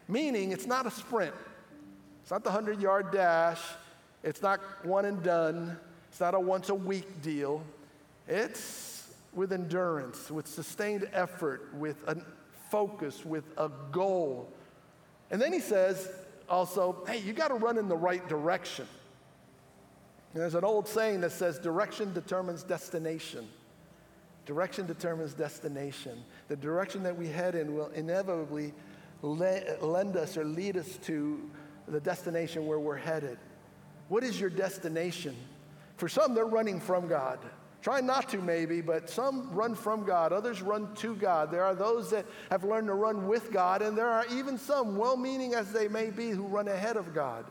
meaning 0.07 0.51
it's 0.51 0.67
not 0.67 0.85
a 0.85 0.91
sprint, 0.91 1.33
it's 2.21 2.31
not 2.31 2.43
the 2.43 2.51
100 2.51 2.81
yard 2.81 3.11
dash, 3.11 3.61
it's 4.23 4.41
not 4.41 4.59
one 4.85 5.05
and 5.05 5.21
done, 5.23 5.77
it's 6.09 6.19
not 6.19 6.33
a 6.33 6.39
once 6.39 6.69
a 6.69 6.75
week 6.75 7.21
deal. 7.21 7.63
It's 8.27 8.94
with 9.35 9.51
endurance, 9.51 10.31
with 10.31 10.47
sustained 10.47 11.07
effort, 11.13 11.69
with 11.75 11.97
a 12.07 12.17
focus, 12.71 13.25
with 13.25 13.43
a 13.57 13.69
goal. 13.91 14.49
And 15.29 15.41
then 15.41 15.53
he 15.53 15.59
says 15.59 16.09
also, 16.49 17.03
hey, 17.07 17.19
you 17.19 17.33
got 17.33 17.49
to 17.49 17.55
run 17.55 17.77
in 17.77 17.87
the 17.87 17.97
right 17.97 18.27
direction. 18.27 18.87
And 20.33 20.41
There's 20.41 20.55
an 20.55 20.63
old 20.63 20.87
saying 20.87 21.21
that 21.21 21.31
says 21.31 21.59
direction 21.59 22.13
determines 22.13 22.63
destination. 22.63 23.47
Direction 24.45 24.85
determines 24.85 25.33
destination. 25.33 26.23
The 26.47 26.55
direction 26.55 27.03
that 27.03 27.17
we 27.17 27.27
head 27.27 27.55
in 27.55 27.73
will 27.75 27.87
inevitably 27.89 28.73
le- 29.21 29.77
lend 29.81 30.17
us 30.17 30.37
or 30.37 30.45
lead 30.45 30.77
us 30.77 30.97
to 31.03 31.49
the 31.87 31.99
destination 31.99 32.67
where 32.67 32.79
we're 32.79 32.95
headed. 32.95 33.37
What 34.07 34.23
is 34.23 34.39
your 34.39 34.49
destination? 34.49 35.35
For 35.97 36.07
some, 36.07 36.35
they're 36.35 36.45
running 36.45 36.79
from 36.79 37.07
God. 37.07 37.39
Try 37.85 38.01
not 38.01 38.29
to, 38.29 38.39
maybe, 38.39 38.81
but 38.81 39.11
some 39.11 39.51
run 39.51 39.75
from 39.75 40.05
God, 40.05 40.33
others 40.33 40.63
run 40.63 40.91
to 40.95 41.15
God. 41.15 41.51
There 41.51 41.63
are 41.63 41.75
those 41.75 42.09
that 42.09 42.25
have 42.49 42.63
learned 42.63 42.87
to 42.87 42.95
run 42.95 43.27
with 43.27 43.51
God, 43.51 43.83
and 43.83 43.95
there 43.95 44.09
are 44.09 44.25
even 44.31 44.57
some, 44.57 44.97
well 44.97 45.15
meaning 45.15 45.53
as 45.53 45.71
they 45.71 45.87
may 45.87 46.09
be, 46.09 46.31
who 46.31 46.47
run 46.47 46.67
ahead 46.67 46.97
of 46.97 47.13
God. 47.13 47.45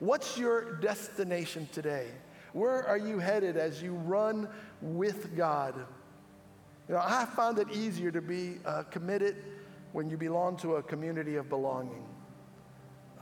What's 0.00 0.36
your 0.36 0.80
destination 0.80 1.68
today? 1.70 2.08
Where 2.52 2.84
are 2.88 2.98
you 2.98 3.20
headed 3.20 3.56
as 3.56 3.80
you 3.80 3.92
run 3.92 4.48
with 4.80 5.36
God? 5.36 5.76
You 6.88 6.96
know, 6.96 7.00
I 7.00 7.24
found 7.24 7.60
it 7.60 7.70
easier 7.70 8.10
to 8.10 8.20
be 8.20 8.56
uh, 8.64 8.82
committed 8.90 9.44
when 9.92 10.10
you 10.10 10.16
belong 10.16 10.56
to 10.56 10.74
a 10.74 10.82
community 10.82 11.36
of 11.36 11.48
belonging. 11.48 12.04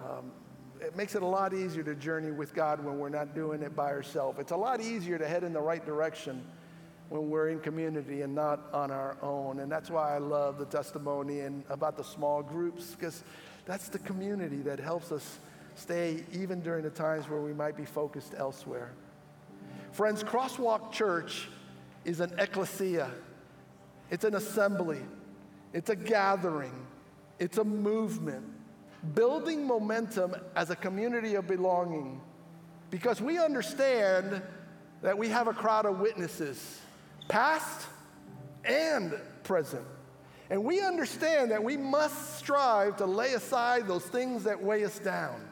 Um, 0.02 0.32
it 0.80 0.96
makes 0.96 1.14
it 1.14 1.22
a 1.22 1.26
lot 1.26 1.52
easier 1.52 1.82
to 1.82 1.94
journey 1.94 2.30
with 2.30 2.54
God 2.54 2.84
when 2.84 2.98
we're 2.98 3.08
not 3.08 3.34
doing 3.34 3.62
it 3.62 3.76
by 3.76 3.90
ourselves. 3.90 4.38
It's 4.38 4.52
a 4.52 4.56
lot 4.56 4.80
easier 4.80 5.18
to 5.18 5.28
head 5.28 5.44
in 5.44 5.52
the 5.52 5.60
right 5.60 5.84
direction 5.84 6.42
when 7.08 7.28
we're 7.28 7.48
in 7.48 7.60
community 7.60 8.22
and 8.22 8.34
not 8.34 8.60
on 8.72 8.90
our 8.90 9.16
own. 9.20 9.60
And 9.60 9.70
that's 9.70 9.90
why 9.90 10.14
I 10.14 10.18
love 10.18 10.58
the 10.58 10.64
testimony 10.64 11.40
and 11.40 11.64
about 11.68 11.96
the 11.96 12.04
small 12.04 12.42
groups 12.42 12.94
because 12.94 13.24
That's 13.70 13.88
the 13.88 14.00
community 14.00 14.62
that 14.62 14.80
helps 14.80 15.12
us 15.12 15.38
stay 15.76 16.24
even 16.32 16.60
during 16.60 16.82
the 16.82 16.90
times 16.90 17.28
where 17.28 17.40
we 17.40 17.52
might 17.52 17.76
be 17.76 17.84
focused 17.84 18.34
elsewhere. 18.36 18.90
Friends, 19.92 20.24
Crosswalk 20.24 20.90
Church 20.92 21.48
is 22.04 22.18
an 22.20 22.32
ecclesia, 22.38 23.10
it's 24.10 24.24
an 24.24 24.34
assembly, 24.34 25.00
it's 25.72 25.90
a 25.90 25.94
gathering, 25.94 26.72
it's 27.38 27.58
a 27.58 27.64
movement, 27.64 28.44
building 29.14 29.66
momentum 29.66 30.34
as 30.54 30.70
a 30.70 30.76
community 30.76 31.34
of 31.34 31.46
belonging 31.46 32.20
because 32.90 33.20
we 33.20 33.38
understand 33.38 34.42
that 35.02 35.16
we 35.16 35.28
have 35.28 35.48
a 35.48 35.52
crowd 35.52 35.86
of 35.86 36.00
witnesses, 36.00 36.80
past 37.28 37.86
and 38.64 39.14
present. 39.42 39.84
And 40.50 40.64
we 40.64 40.80
understand 40.80 41.52
that 41.52 41.62
we 41.62 41.76
must 41.76 42.36
strive 42.36 42.96
to 42.96 43.06
lay 43.06 43.34
aside 43.34 43.86
those 43.86 44.04
things 44.04 44.44
that 44.44 44.60
weigh 44.60 44.84
us 44.84 44.98
down. 44.98 45.48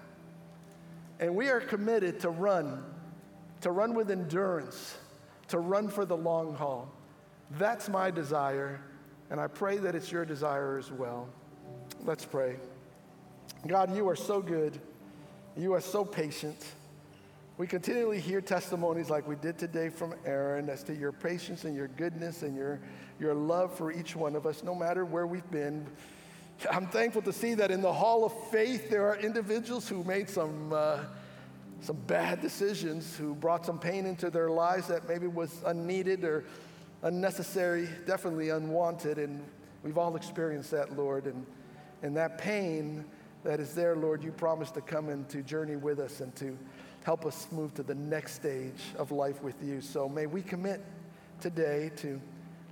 And 1.21 1.35
we 1.35 1.49
are 1.49 1.61
committed 1.61 2.21
to 2.21 2.31
run, 2.31 2.85
to 3.61 3.71
run 3.71 3.95
with 3.95 4.11
endurance, 4.11 4.97
to 5.49 5.59
run 5.59 5.89
for 5.89 6.05
the 6.05 6.17
long 6.17 6.55
haul. 6.55 6.91
That's 7.53 7.89
my 7.89 8.11
desire, 8.11 8.81
and 9.31 9.41
I 9.41 9.47
pray 9.47 9.79
that 9.79 9.95
it's 9.95 10.13
your 10.13 10.25
desire 10.25 10.79
as 10.79 10.93
well. 10.93 11.29
Let's 12.05 12.25
pray. 12.25 12.57
God, 13.67 13.95
you 13.95 14.09
are 14.09 14.17
so 14.17 14.41
good. 14.41 14.79
You 15.57 15.73
are 15.73 15.81
so 15.81 16.05
patient. 16.05 16.65
We 17.57 17.67
continually 17.67 18.21
hear 18.21 18.41
testimonies 18.41 19.11
like 19.11 19.27
we 19.27 19.35
did 19.35 19.59
today 19.59 19.89
from 19.89 20.15
Aaron 20.25 20.69
as 20.71 20.85
to 20.85 20.95
your 20.95 21.11
patience 21.11 21.65
and 21.65 21.75
your 21.75 21.89
goodness 21.89 22.45
and 22.45 22.57
your, 22.57 22.79
your 23.19 23.35
love 23.35 23.77
for 23.77 23.91
each 23.91 24.15
one 24.15 24.37
of 24.37 24.47
us, 24.47 24.63
no 24.63 24.77
matter 24.77 25.05
where 25.05 25.27
we've 25.27 25.51
been. 25.51 25.85
I'm 26.71 26.87
thankful 26.87 27.21
to 27.23 27.33
see 27.33 27.55
that 27.55 27.73
in 27.73 27.83
the 27.83 27.93
hall 27.93 28.25
of 28.25 28.33
faith, 28.51 28.89
there 28.91 29.09
are 29.09 29.17
individuals 29.17 29.89
who 29.89 30.05
made 30.05 30.31
some, 30.31 30.73
uh, 30.73 31.01
some 31.81 31.97
bad 32.07 32.41
decisions, 32.41 33.17
who 33.17 33.35
brought 33.35 33.67
some 33.67 33.81
pain 33.81 34.07
into 34.07 34.31
their 34.31 34.51
lives 34.51 34.87
that 34.87 35.09
maybe 35.09 35.27
was 35.27 35.63
unneeded 35.67 36.23
or 36.23 36.45
unnecessary, 37.03 37.89
definitely 38.07 38.51
unwanted. 38.51 39.19
And 39.19 39.45
we've 39.83 39.99
all 39.99 40.15
experienced 40.15 40.71
that, 40.71 40.97
Lord. 40.97 41.27
And, 41.27 41.45
and 42.03 42.17
that 42.17 42.39
pain 42.39 43.05
that 43.49 43.61
is 43.61 43.73
there, 43.73 43.97
Lord, 43.97 44.23
you 44.23 44.31
promised 44.31 44.75
to 44.75 44.83
come 44.83 45.09
and 45.09 45.27
to 45.31 45.41
journey 45.43 45.77
with 45.77 46.01
us 46.01 46.21
and 46.21 46.37
to 46.37 46.55
help 47.03 47.25
us 47.25 47.49
move 47.51 47.73
to 47.73 47.83
the 47.83 47.95
next 47.95 48.35
stage 48.35 48.83
of 48.99 49.11
life 49.11 49.43
with 49.43 49.55
you. 49.63 49.81
So 49.81 50.07
may 50.07 50.27
we 50.27 50.43
commit 50.43 50.85
today 51.41 51.91
to 51.97 52.21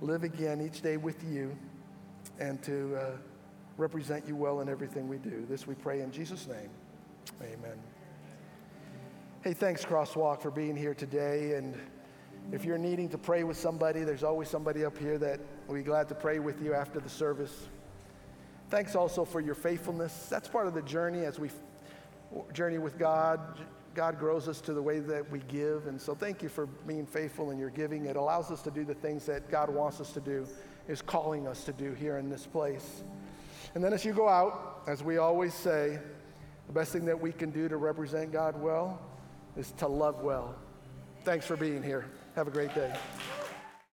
live 0.01 0.23
again 0.23 0.61
each 0.61 0.81
day 0.81 0.97
with 0.97 1.23
you 1.23 1.57
and 2.39 2.61
to 2.61 2.95
uh, 2.95 3.05
represent 3.77 4.27
you 4.27 4.35
well 4.35 4.61
in 4.61 4.69
everything 4.69 5.07
we 5.07 5.17
do. 5.17 5.47
This 5.49 5.65
we 5.65 5.73
pray 5.73 6.01
in 6.01 6.11
Jesus' 6.11 6.47
name. 6.47 6.69
Amen. 7.41 7.79
Hey, 9.43 9.53
thanks, 9.53 9.83
Crosswalk, 9.83 10.43
for 10.43 10.51
being 10.51 10.75
here 10.75 10.93
today. 10.93 11.55
And 11.55 11.75
if 12.51 12.65
you're 12.65 12.77
needing 12.77 13.09
to 13.09 13.17
pray 13.17 13.43
with 13.43 13.57
somebody, 13.57 14.03
there's 14.03 14.23
always 14.23 14.47
somebody 14.47 14.85
up 14.85 14.95
here 14.95 15.17
that 15.17 15.39
we'll 15.67 15.79
be 15.79 15.83
glad 15.83 16.07
to 16.09 16.13
pray 16.13 16.37
with 16.37 16.61
you 16.61 16.75
after 16.75 16.99
the 16.99 17.09
service. 17.09 17.67
Thanks 18.69 18.95
also 18.95 19.23
for 19.23 19.39
your 19.39 19.55
faithfulness. 19.55 20.27
That's 20.29 20.47
part 20.47 20.67
of 20.67 20.73
the 20.73 20.81
journey 20.81 21.25
as 21.25 21.39
we 21.39 21.49
journey 22.53 22.77
with 22.77 22.97
God, 22.97 23.39
God 23.93 24.19
grows 24.19 24.47
us 24.47 24.61
to 24.61 24.73
the 24.73 24.81
way 24.81 24.99
that 24.99 25.29
we 25.31 25.39
give. 25.47 25.87
And 25.87 25.99
so 25.99 26.13
thank 26.13 26.43
you 26.43 26.49
for 26.49 26.65
being 26.65 27.05
faithful 27.05 27.51
in 27.51 27.57
your 27.57 27.69
giving. 27.69 28.05
It 28.05 28.15
allows 28.15 28.51
us 28.51 28.61
to 28.63 28.71
do 28.71 28.83
the 28.83 28.93
things 28.93 29.25
that 29.25 29.49
God 29.49 29.69
wants 29.69 29.99
us 30.01 30.11
to 30.13 30.19
do, 30.19 30.45
is 30.87 31.01
calling 31.01 31.47
us 31.47 31.63
to 31.63 31.73
do 31.73 31.93
here 31.93 32.17
in 32.17 32.29
this 32.29 32.45
place. 32.45 33.03
And 33.75 33.83
then 33.83 33.93
as 33.93 34.05
you 34.05 34.13
go 34.13 34.27
out, 34.27 34.83
as 34.87 35.03
we 35.03 35.17
always 35.17 35.53
say, 35.53 35.99
the 36.67 36.73
best 36.73 36.91
thing 36.91 37.05
that 37.05 37.19
we 37.19 37.31
can 37.31 37.49
do 37.49 37.69
to 37.69 37.77
represent 37.77 38.31
God 38.31 38.61
well 38.61 38.99
is 39.55 39.71
to 39.77 39.87
love 39.87 40.21
well. 40.21 40.55
Thanks 41.23 41.45
for 41.45 41.57
being 41.57 41.81
here. 41.81 42.05
Have 42.35 42.47
a 42.47 42.51
great 42.51 42.73
day. 42.75 42.93